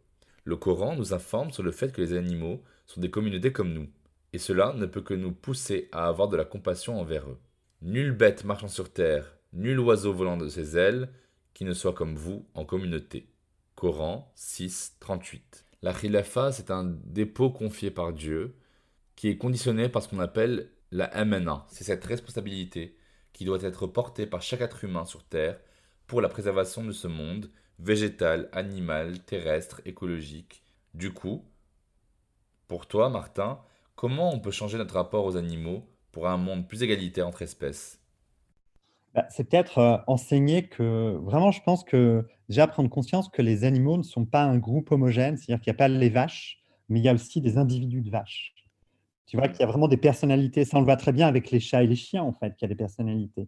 [0.45, 3.89] Le Coran nous informe sur le fait que les animaux sont des communautés comme nous,
[4.31, 7.37] et cela ne peut que nous pousser à avoir de la compassion envers eux.
[7.81, 11.09] Nulle bête marchant sur terre, nul oiseau volant de ses ailes,
[11.53, 13.27] qui ne soit comme vous en communauté.
[13.75, 15.65] Coran 6, 38.
[15.81, 18.55] La khilafa, c'est un dépôt confié par Dieu,
[19.17, 22.95] qui est conditionné par ce qu'on appelle la MNA, c'est cette responsabilité
[23.33, 25.59] qui doit être portée par chaque être humain sur Terre
[26.07, 30.63] pour la préservation de ce monde, végétal, animal, terrestre, écologique.
[30.93, 31.43] Du coup,
[32.67, 33.61] pour toi, Martin,
[33.95, 38.01] comment on peut changer notre rapport aux animaux pour un monde plus égalitaire entre espèces?
[39.13, 43.63] Bah, C'est peut-être euh, enseigner que, vraiment, je pense que déjà prendre conscience que les
[43.63, 46.99] animaux ne sont pas un groupe homogène, c'est-à-dire qu'il n'y a pas les vaches, mais
[46.99, 48.53] il y a aussi des individus de vaches.
[49.25, 50.65] Tu vois qu'il y a vraiment des personnalités.
[50.65, 52.63] Ça, on le voit très bien avec les chats et les chiens, en fait, qu'il
[52.63, 53.41] y a des personnalités.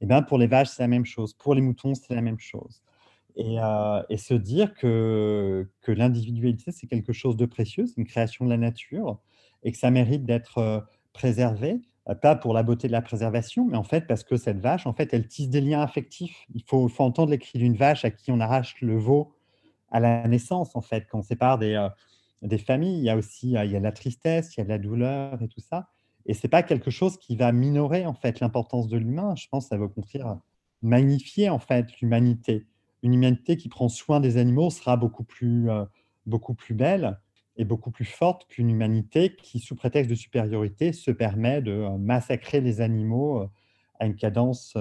[0.00, 1.34] Et eh bien, pour les vaches, c'est la même chose.
[1.34, 2.82] Pour les moutons, c'est la même chose.
[3.36, 8.44] Et, euh, se dire que, que l'individualité, c'est quelque chose de précieux, c'est une création
[8.44, 9.18] de la nature,
[9.64, 10.80] et que ça mérite d'être euh,
[11.12, 14.60] préservé, euh, pas pour la beauté de la préservation, mais en fait parce que cette
[14.60, 16.46] vache, en fait, elle tisse des liens affectifs.
[16.54, 19.34] Il faut, faut entendre les cris d'une vache à qui on arrache le veau
[19.90, 21.88] à la naissance, en fait, quand on sépare des,
[22.42, 22.98] des familles.
[22.98, 25.48] Il y a aussi il y a la tristesse, il y a la douleur et
[25.48, 25.88] tout ça.
[26.26, 29.34] Et c'est pas quelque chose qui va minorer en fait l'importance de l'humain.
[29.36, 30.38] Je pense que ça va au contraire
[30.82, 32.66] magnifier en fait l'humanité.
[33.02, 35.68] Une humanité qui prend soin des animaux sera beaucoup plus,
[36.26, 37.18] beaucoup plus belle
[37.56, 42.60] et beaucoup plus forte qu'une humanité qui, sous prétexte de supériorité, se permet de massacrer
[42.60, 43.48] les animaux
[43.98, 44.76] à une cadence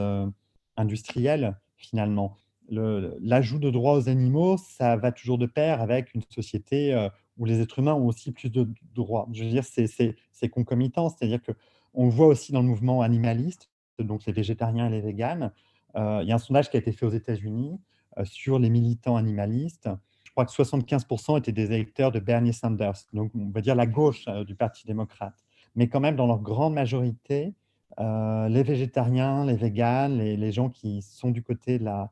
[0.75, 2.37] industrielle finalement.
[2.69, 7.61] L'ajout de droits aux animaux, ça va toujours de pair avec une société où les
[7.61, 9.27] êtres humains ont aussi plus de droits.
[9.31, 13.69] Je veux dire, c'est concomitant, c'est-à-dire qu'on le voit aussi dans le mouvement animaliste,
[13.99, 15.51] donc les végétariens et les véganes.
[15.95, 17.79] Euh, il y a un sondage qui a été fait aux États-Unis
[18.17, 19.89] euh, sur les militants animalistes.
[20.23, 23.87] Je crois que 75% étaient des électeurs de Bernie Sanders, donc on va dire la
[23.87, 25.45] gauche euh, du Parti démocrate.
[25.75, 27.53] Mais quand même, dans leur grande majorité,
[27.99, 32.11] les végétariens, les véganes, les, les, gens qui sont du côté de la,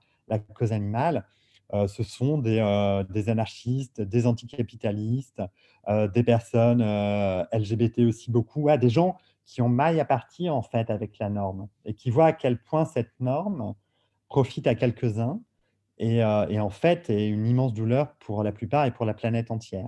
[0.56, 1.26] cause animale,
[1.72, 5.42] ce sont des, euh, des, anarchistes, des anticapitalistes,
[5.88, 6.82] euh, des personnes
[7.52, 11.68] LGBT aussi beaucoup, des gens qui ont maille à partir en fait avec la norme
[11.86, 13.76] et qui voient à quel point cette norme
[14.28, 15.40] profite à quelques-uns
[15.98, 19.52] et, et, en fait est une immense douleur pour la plupart et pour la planète
[19.52, 19.88] entière.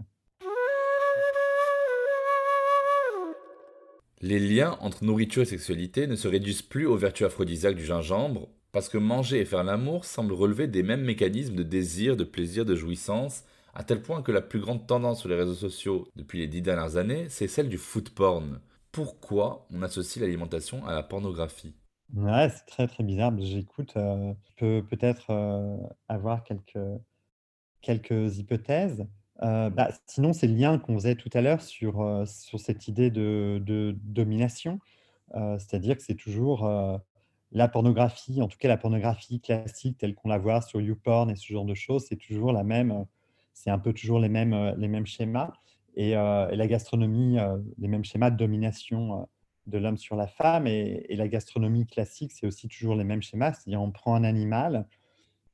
[4.22, 8.48] Les liens entre nourriture et sexualité ne se réduisent plus aux vertus aphrodisiaques du gingembre
[8.72, 12.66] parce que manger et faire l'amour semblent relever des mêmes mécanismes de désir, de plaisir,
[12.66, 16.40] de jouissance, à tel point que la plus grande tendance sur les réseaux sociaux depuis
[16.40, 18.60] les dix dernières années, c'est celle du food porn.
[18.92, 21.76] Pourquoi on associe l'alimentation à la pornographie?
[22.16, 23.34] C'est très très bizarre.
[23.40, 25.78] J'écoute, euh, je peux peut-être euh,
[26.08, 26.80] avoir quelques,
[27.82, 29.06] quelques hypothèses.
[29.44, 33.12] Euh, bah, sinon, c'est le lien qu'on faisait tout à l'heure sur, sur cette idée
[33.12, 34.80] de, de domination.
[35.34, 36.66] C'est-à-dire que c'est toujours
[37.52, 41.36] la pornographie, en tout cas la pornographie classique telle qu'on la voit sur YouPorn et
[41.36, 43.04] ce genre de choses, c'est toujours la même, euh,
[43.54, 45.54] c'est un peu toujours les mêmes, euh, les mêmes schémas.
[45.96, 47.38] Et, euh, la gastronomie,
[47.80, 49.28] les mêmes schémas de domination
[49.66, 50.68] de l'homme sur la femme.
[50.68, 53.54] Et, la gastronomie classique, c'est aussi toujours les mêmes schémas.
[53.54, 54.86] C'est-à-dire, on prend un animal,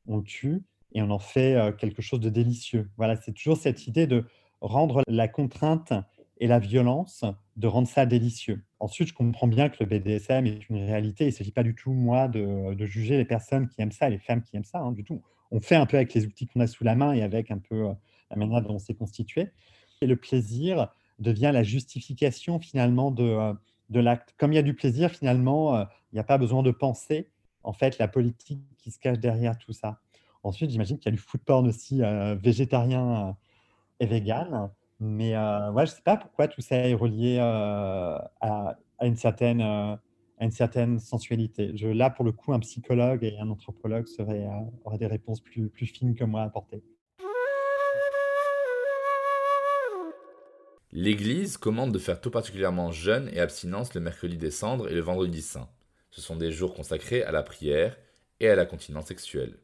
[0.06, 2.90] on le tue et on en fait quelque chose de délicieux.
[2.98, 4.26] Voilà, c'est toujours cette idée de
[4.60, 5.94] rendre la contrainte
[6.44, 7.24] et la violence,
[7.56, 8.66] de rendre ça délicieux.
[8.82, 11.24] Ensuite, je comprends bien que le BDSM est une réalité.
[11.24, 14.18] Il ne s'agit pas du tout, moi, de, juger les personnes qui aiment ça, les
[14.18, 15.22] femmes qui aiment ça, hein, du tout.
[15.52, 17.60] On fait un peu avec les outils qu'on a sous la main et avec un
[17.60, 17.94] peu euh,
[18.30, 19.52] la manière dont on s'est constitué.
[20.02, 23.54] Et le plaisir devient la justification, finalement, de, euh,
[23.90, 24.36] de l'acte.
[24.38, 27.30] Comme il y a du plaisir, finalement, euh, il n'y a pas besoin de penser,
[27.64, 30.02] en fait, la politique qui se cache derrière tout ça.
[30.44, 32.02] Ensuite, j'imagine qu'il y a du food porn aussi
[32.42, 33.38] végétarien
[34.02, 34.70] et vegan
[35.04, 39.98] Mais euh, je sais pas pourquoi tout ça est relié, heu, à une certaine, heu,
[40.40, 41.74] à une certaine sensualité.
[41.74, 44.48] Là, pour le coup, un psychologue et un anthropologue heu,
[44.86, 46.82] auraient des réponses plus plus fines que moi à apporter.
[50.94, 55.02] L'Église commande de faire tout particulièrement jeûne et abstinence le mercredi des cendres et le
[55.02, 55.68] vendredi saint.
[56.12, 57.98] Ce sont des jours consacrés à la prière
[58.40, 59.58] et à la continence sexuelle.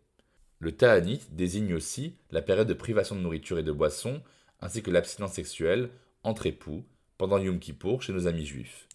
[0.58, 4.22] Le Ta'anit désigne aussi la période de privation de nourriture et de boisson,
[4.62, 5.92] ainsi que l'abstinence sexuelle
[6.24, 6.84] entre époux
[7.18, 8.88] pendant Yom Kippour chez nos amis juifs.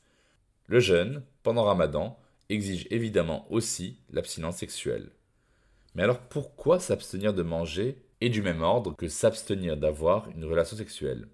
[0.67, 2.19] Le jeûne, pendant Ramadan,
[2.51, 5.11] exige évidemment aussi l'abstinence sexuelle.
[5.95, 10.77] Mais alors pourquoi s'abstenir de manger est du même ordre que s'abstenir d'avoir une relation
[10.77, 11.29] sexuelle?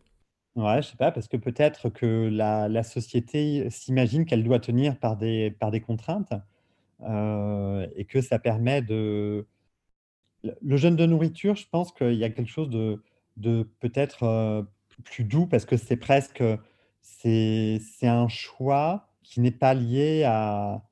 [0.57, 5.17] Ouais, je sais pas, parce que peut-être que la société s'imagine qu'elle doit tenir par
[5.17, 6.33] des par des contraintes,
[7.03, 9.47] heu et que ça permet de
[10.63, 13.03] le jeûne de nourriture, je pense qu'il y a quelque chose de
[13.37, 14.69] de peut-être, heu,
[15.05, 16.43] plus doux parce que c'est presque,
[17.03, 20.85] c'est un choix qui n'est pas lié à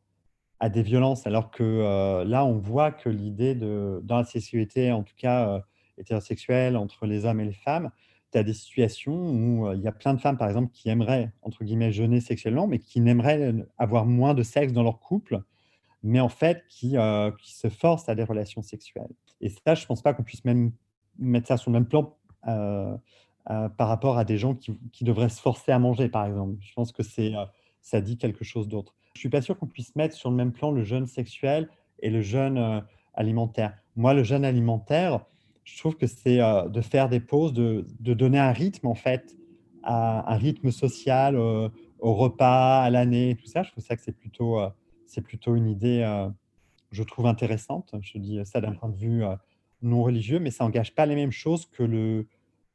[0.61, 1.26] à des violences.
[1.26, 5.59] Alors que, heu, là, on voit que l'idée de dans la sexualité, en tout cas,
[5.59, 5.62] heu,
[5.99, 7.91] hétérosexuelle entre les hommes et les femmes,
[8.32, 11.32] tu as des situations où, il y a plein de femmes, par exemple, qui aimeraient,
[11.43, 15.43] entre guillemets, «jeûner sexuellement», mais qui n'aimeraient avoir moins de sexe dans leur couple,
[16.05, 16.97] mais en fait qui,
[17.41, 19.11] qui se forcent à des relations sexuelles.
[19.43, 20.72] Et ça, je pense pas qu'on puisse même
[21.18, 22.17] mettre ça sur le même plan,
[23.76, 26.57] par rapport à des gens qui devraient se forcer à manger, par exemple.
[26.61, 27.46] Je pense que c'est, heu,
[27.80, 28.94] ça dit quelque chose d'autre.
[29.14, 31.68] Je suis pas sûr qu'on puisse mettre sur le même plan le jeûne sexuel
[32.01, 32.82] et le jeûne,
[33.14, 33.76] alimentaire.
[33.96, 35.24] Moi, le jeûne alimentaire,
[35.64, 39.36] je trouve que c'est, de faire des pauses, de donner un rythme, en fait,
[39.82, 43.64] un rythme social, au repas, à l'année, tout ça.
[43.64, 44.61] Je trouve ça que c'est plutôt,
[45.05, 46.07] c'est plutôt une idée,
[46.92, 47.94] je trouve intéressante.
[48.03, 49.24] Je dis ça d'un point de vue,
[49.82, 52.28] non religieux, mais ça engage pas les mêmes choses que le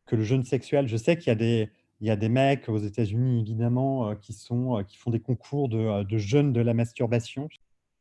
[0.06, 0.88] que le jeûne sexuel.
[0.88, 1.70] Je sais qu'il y a des
[2.02, 5.22] il y a des mecs aux États-Unis évidemment, heu, qui sont, heu, qui font des
[5.22, 7.48] concours de, heu, de jeûne de la masturbation.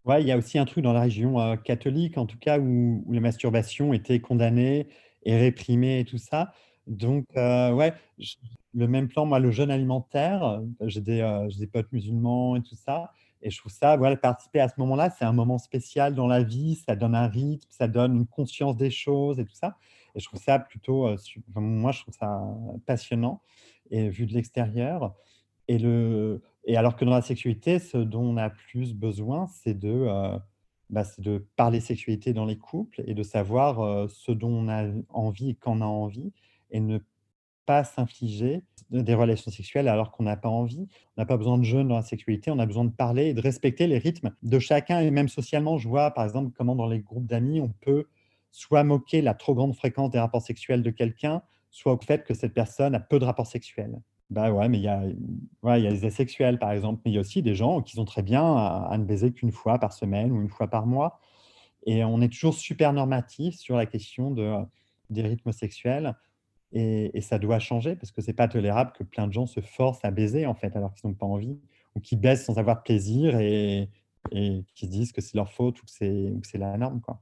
[0.05, 3.05] Ouais, il y a aussi un truc dans la région, catholique en tout cas où
[3.13, 4.89] la masturbation était condamnée
[5.25, 6.53] et réprimée et tout ça.
[6.89, 7.93] Donc ouais,
[8.75, 12.75] le même plan, moi, le jeûne alimentaire, j'ai des, j'ai des potes musulmans et tout
[12.75, 13.13] ça
[13.45, 16.45] et je trouve ça, voilà, participer à ce moment-là, c'est un moment spécial dans la
[16.45, 19.77] vie, ça donne un rythme, ça donne une conscience des choses et tout ça
[20.15, 22.43] et je trouve ça plutôt, enfin, moi, je trouve ça
[22.87, 23.43] passionnant
[23.91, 25.15] et vu de l'extérieur
[25.69, 29.75] et le et alors que dans la sexualité, ce dont on a plus besoin, c'est
[29.79, 30.39] de, heu,
[30.91, 34.87] bah, de parler sexualité dans les couples et de savoir, heu, ce dont on a
[35.11, 36.33] envie et quand on a envie
[36.71, 36.99] et ne
[37.67, 40.89] pas s'infliger des relations sexuelles alors qu'on n'a pas envie.
[41.17, 43.35] On n'a pas besoin de jeûne dans la sexualité, on a besoin de parler et
[43.35, 46.89] de respecter les rythmes de chacun et même socialement, je vois par exemple comment dans
[46.89, 48.07] les groupes d'amis, on peut
[48.53, 52.35] soit moquer la trop grande fréquence des rapports sexuels de quelqu'un, soit au fait que
[52.35, 54.01] cette personne a peu de rapports sexuels.
[54.31, 55.03] Bah, ouais, mais il y a
[55.63, 57.97] ouais, y a les asexuels par exemple, mais il y a aussi des gens qui
[57.97, 61.19] sont très bien à ne baiser qu'une fois par semaine ou une fois par mois
[61.87, 64.31] et on est toujours super normatif sur la question
[65.11, 66.17] des rythmes sexuels
[66.73, 70.05] et ça doit changer parce que c'est pas tolérable que plein de gens se forcent
[70.05, 71.61] à baiser, en fait, alors qu'ils n'ont pas envie
[71.95, 73.91] ou qui baisent sans avoir de plaisir et
[74.31, 76.79] et qui se disent que c'est leur faute ou que c'est ou que c'est la
[76.79, 77.21] norme, quoi.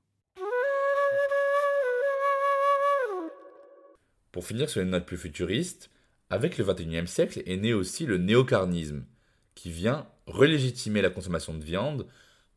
[4.32, 5.90] Pour finir sur une note plus futuriste,
[6.30, 9.04] avec le XXIe siècle est né aussi le néocarnisme,
[9.56, 12.06] qui vient relégitimer la consommation de viande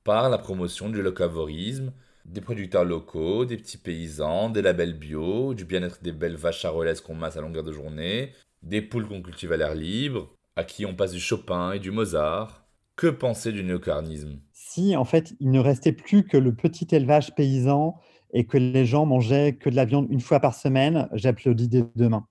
[0.03, 1.91] par la promotion du locavorisme,
[2.25, 7.01] des producteurs locaux, des petits paysans, des labels bio, du bien-être des belles vaches charolaises
[7.01, 10.85] qu'on masse à longueur de journée, des poules qu'on cultive à l'air libre, à qui
[10.85, 12.65] on passe du Chopin et du Mozart.
[12.95, 14.39] Que penser du néocarnisme?
[14.51, 17.99] Si, en fait, il ne restait plus que le petit élevage paysan
[18.33, 21.83] et que les gens mangeaient que de la viande une fois par semaine, j'applaudis des
[21.95, 22.27] 2 mains.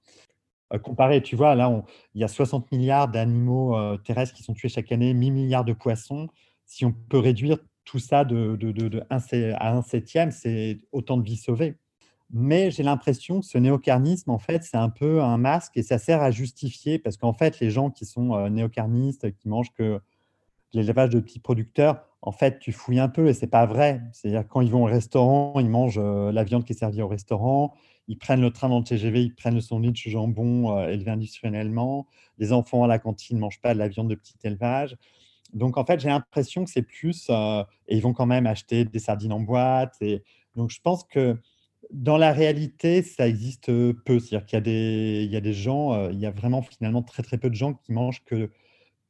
[0.74, 1.84] Heu, comparé, tu vois, là,
[2.14, 5.48] il y a 60 milliards d'animaux, heu, terrestres qui sont tués chaque année, 1 000
[5.50, 6.28] 000 de poissons.
[6.66, 10.80] Si on peut réduire tout ça de de de de 1 sé à 1/7, c'est
[10.92, 11.76] autant de vies sauvées.
[12.32, 15.98] Mais j'ai l'impression que ce néocarnisme, en fait, c'est un peu un masque et ça
[15.98, 20.00] sert à justifier parce qu'en fait, les gens qui sont, heu, néocarnistes, qui mangent que
[20.74, 24.00] l'élevage de petits producteurs, en fait, tu fouilles un peu et c'est pas vrai.
[24.12, 27.08] C'est-à-dire quand ils vont au restaurant, ils mangent, heu, la viande qui est servie au
[27.08, 27.74] restaurant,
[28.08, 32.06] ils prennent le train dans le TGV, ils prennent le sandwich jambon, élevé industriellement.
[32.38, 34.96] Les enfants à la cantine ne mangent pas de la viande de petit élevage.
[35.54, 38.84] Donc en fait, j'ai l'impression que c'est plus, heu et ils vont quand même acheter
[38.84, 40.22] des sardines en boîte et
[40.56, 41.38] donc je pense que
[41.92, 44.18] dans la réalité, ça existe, peu.
[44.20, 47.22] C'est-à-dire qu'il y a des y a des gens, il y a vraiment finalement très,
[47.22, 48.50] très peu de gens qui mangent que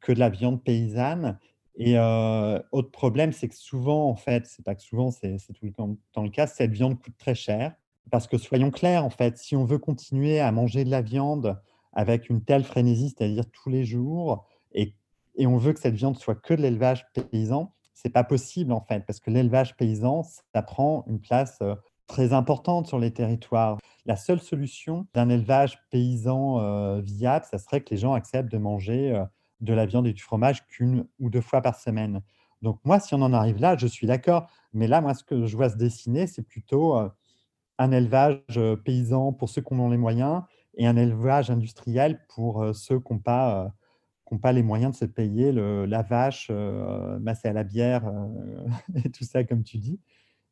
[0.00, 1.38] que de la viande paysanne
[1.76, 5.72] et autre problème, c'est que souvent, en fait, c'est pas que souvent, c'est tout le
[5.72, 7.74] temps le cas, cette viande coûte très cher.
[8.10, 11.60] Parce que soyons clairs, en fait, si on veut continuer à manger de la viande,
[11.92, 14.94] avec une telle frénésie, c'est-à-dire tous les jours, et,
[15.36, 18.80] et on veut que cette viande soit que de l'élevage paysan, c'est pas possible en
[18.80, 21.60] fait, parce que l'élevage paysan, ça prend une place
[22.06, 23.78] très importante sur les territoires.
[24.04, 29.22] La seule solution d'un élevage paysan viable, ça serait que les gens acceptent de manger
[29.62, 32.20] de la viande et du fromage qu'une ou deux fois par semaine.
[32.60, 34.48] Donc moi, si on en arrive là, je suis d'accord.
[34.74, 36.94] Mais là, moi, ce que je vois se dessiner, c'est plutôt
[37.78, 40.42] un élevage paysan pour ceux qui ont les moyens
[40.74, 43.72] et un élevage industriel pour ceux qui n'ont pas
[44.52, 48.66] les moyens de se payer le, la vache euh, massée à la bière euh,
[49.04, 50.00] et tout ça, comme tu dis.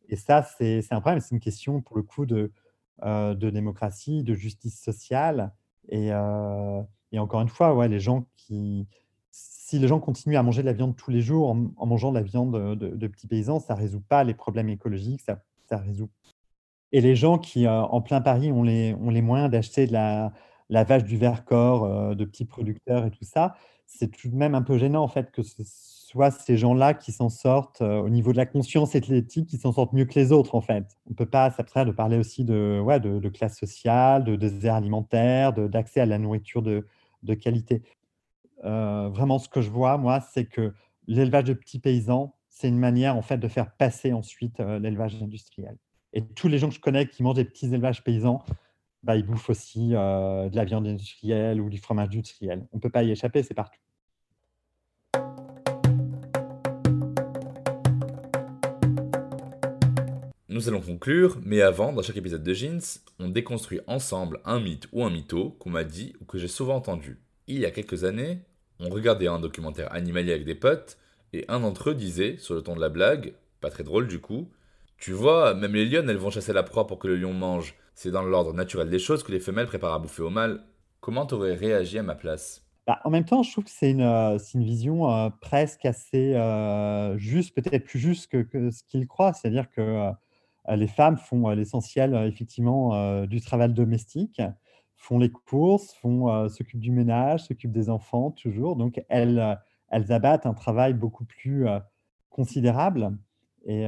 [0.09, 1.21] Et ça, c'est un problème.
[1.21, 5.53] C'est une question, pour le coup, euh, de démocratie, de justice sociale.
[5.89, 6.11] Et,
[7.13, 8.87] et, encore une fois, ouais, les gens qui,
[9.71, 12.19] si les gens continuent à manger de la viande tous les jours en, mangeant de
[12.19, 15.23] la viande de, petits paysans, ça ne résout pas les problèmes écologiques.
[15.23, 15.41] Ça,
[15.79, 16.11] résout.
[16.91, 20.33] Et les gens qui, en plein Paris, ont les, ont les moyens d'acheter de la,
[20.69, 23.55] vache du Vercors, de petits producteurs et tout ça,
[23.87, 27.13] c'est tout de même un peu gênant en fait que ce soit ces gens-là qui
[27.13, 30.57] s'en sortent au niveau de la conscience athlétique, qui s'en sortent mieux que les autres
[30.57, 30.99] en fait.
[31.07, 34.75] On ne peut pas s'abstraire de parler aussi de, ouais, de, classe sociale, de désert
[34.75, 36.87] alimentaire, d'accès à la nourriture de,
[37.23, 37.83] de qualité.
[38.63, 40.73] vraiment, ce que je vois, moi, c'est que
[41.07, 45.77] l'élevage de petits paysans, c'est une manière en fait de faire passer ensuite l'élevage industriel.
[46.13, 48.45] Et tous les gens que je connais qui mangent des petits élevages paysans,
[49.03, 52.67] bah, ils bouffent aussi de la viande industrielle ou du fromage industriel.
[52.73, 53.81] On ne peut pas y échapper, c'est partout.
[60.51, 62.81] Nous allons conclure, mais avant, dans chaque épisode de Jeans,
[63.21, 66.75] on déconstruit ensemble un mythe ou un mytho qu'on m'a dit ou que j'ai souvent
[66.75, 67.21] entendu.
[67.47, 68.41] Il y a quelques années,
[68.81, 70.99] on regardait un documentaire animalier avec des potes,
[71.33, 74.19] et un d'entre eux disait, sur le ton de la blague, pas très drôle du
[74.19, 74.51] coup,
[74.99, 77.77] Tu vois, même les lionnes, elles vont chasser la proie pour que le lion mange.
[77.95, 80.65] C'est dans l'ordre naturel des choses que les femelles préparent à bouffer au mâle.
[81.01, 82.67] Comment t'aurais réagi à ma place?
[82.89, 86.35] Bah, En même temps, je trouve que c'est une, euh, une, vision euh, presque assez
[86.35, 89.33] euh, juste, peut-être plus juste que, ce qu'ils croient.
[89.33, 90.11] C'est-à-dire que
[90.77, 94.41] les femmes font l'essentiel, effectivement, du travail domestique,
[94.97, 98.77] font les courses, font, s'occupent du ménage, s'occupent des enfants, toujours.
[98.77, 99.59] Donc, elles,
[99.89, 101.67] elles abattent un travail beaucoup plus
[102.29, 103.17] considérable.
[103.67, 103.85] Et,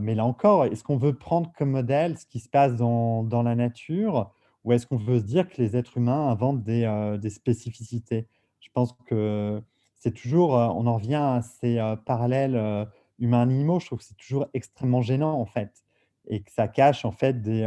[0.00, 3.42] mais là encore, est-ce qu'on veut prendre comme modèle ce qui se passe dans, dans
[3.42, 4.32] la nature
[4.64, 8.28] ou est-ce qu'on veut se dire que les êtres humains inventent des, des spécificités?
[8.60, 9.60] Je pense que
[9.96, 12.86] c'est toujours, on en revient à ces parallèles
[13.18, 15.84] humains-animaux, je trouve que c'est toujours extrêmement gênant en fait,
[16.26, 17.66] et que ça cache en fait des,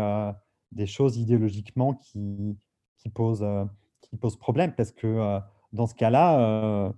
[0.71, 2.57] des choses idéologiquement qui,
[2.97, 3.45] qui, posent,
[4.01, 5.39] qui posent problème, parce que
[5.73, 6.93] dans ce cas-là,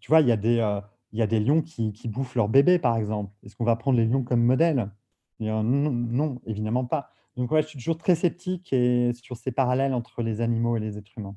[0.00, 0.80] tu vois, il y a des
[1.14, 3.32] il y a des lions qui, bouffent leur bébé, par exemple.
[3.44, 4.90] Est-ce qu'on va prendre les lions comme modèle?
[5.38, 7.10] Non, évidemment pas.
[7.36, 10.80] Donc ouais, je suis toujours très sceptique et sur ces parallèles entre les animaux et
[10.80, 11.36] les êtres humains.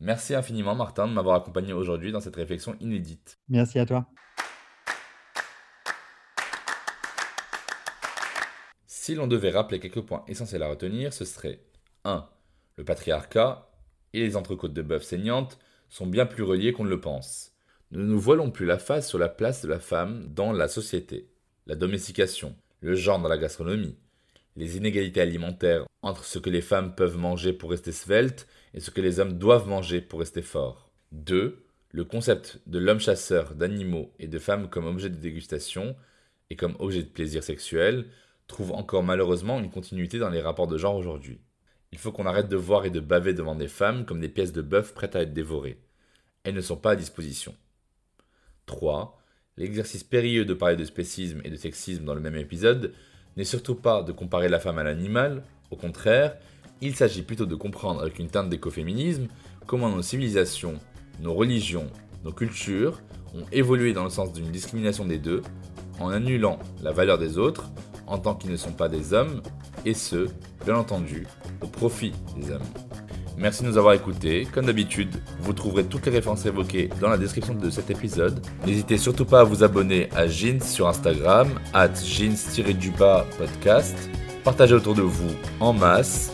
[0.00, 3.38] Merci infiniment Martin de m'avoir accompagné aujourd'hui dans cette réflexion inédite.
[3.48, 4.06] Merci à toi.
[9.08, 11.60] Si l'on devait rappeler quelques points essentiels à retenir, ce serait
[12.04, 12.28] 1.
[12.76, 13.70] Le patriarcat
[14.12, 17.52] et les entrecôtes de bœuf saignantes sont bien plus reliés qu'on ne le pense.
[17.90, 21.30] Ne nous voilons plus la face sur la place de la femme dans la société.
[21.66, 23.96] La domestication, le genre dans la gastronomie,
[24.56, 28.90] les inégalités alimentaires entre ce que les femmes peuvent manger pour rester sveltes et ce
[28.90, 30.90] que les hommes doivent manger pour rester forts.
[31.12, 31.64] 2.
[31.92, 35.96] Le concept de l'homme chasseur d'animaux et de femmes comme objet de dégustation
[36.50, 38.04] et comme objet de plaisir sexuel
[38.48, 41.40] trouve encore malheureusement une continuité dans les rapports de genre aujourd'hui.
[41.92, 44.52] Il faut qu'on arrête de voir et de baver devant des femmes comme des pièces
[44.52, 45.80] de bœuf prêtes à être dévorées.
[46.44, 47.54] Elles ne sont pas à disposition.
[48.66, 49.18] 3.
[49.56, 52.92] L'exercice périlleux de parler de spécisme et de sexisme dans le même épisode
[53.36, 56.36] n'est surtout pas de comparer la femme à l'animal, au contraire,
[56.80, 59.28] il s'agit plutôt de comprendre avec une teinte d'écoféminisme
[59.66, 60.78] comment nos civilisations,
[61.20, 61.90] nos religions,
[62.24, 63.00] nos cultures
[63.34, 65.42] ont évolué dans le sens d'une discrimination des deux,
[66.00, 67.70] en annulant la valeur des autres
[68.08, 69.42] en tant qu'ils ne sont pas des hommes,
[69.84, 70.28] et ce,
[70.64, 71.26] bien entendu,
[71.62, 72.62] au profit des hommes.
[73.36, 74.48] Merci de nous avoir écoutés.
[74.52, 78.44] Comme d'habitude, vous trouverez toutes les références évoquées dans la description de cet épisode.
[78.66, 83.96] N'hésitez surtout pas à vous abonner à Jeans sur Instagram, at jeans-du-bas podcast.
[84.42, 85.30] Partagez autour de vous
[85.60, 86.32] en masse.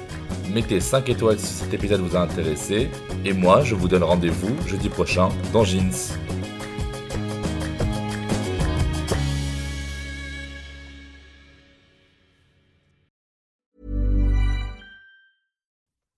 [0.54, 2.88] Mettez 5 étoiles si cet épisode vous a intéressé.
[3.26, 6.14] Et moi, je vous donne rendez-vous jeudi prochain dans Jeans.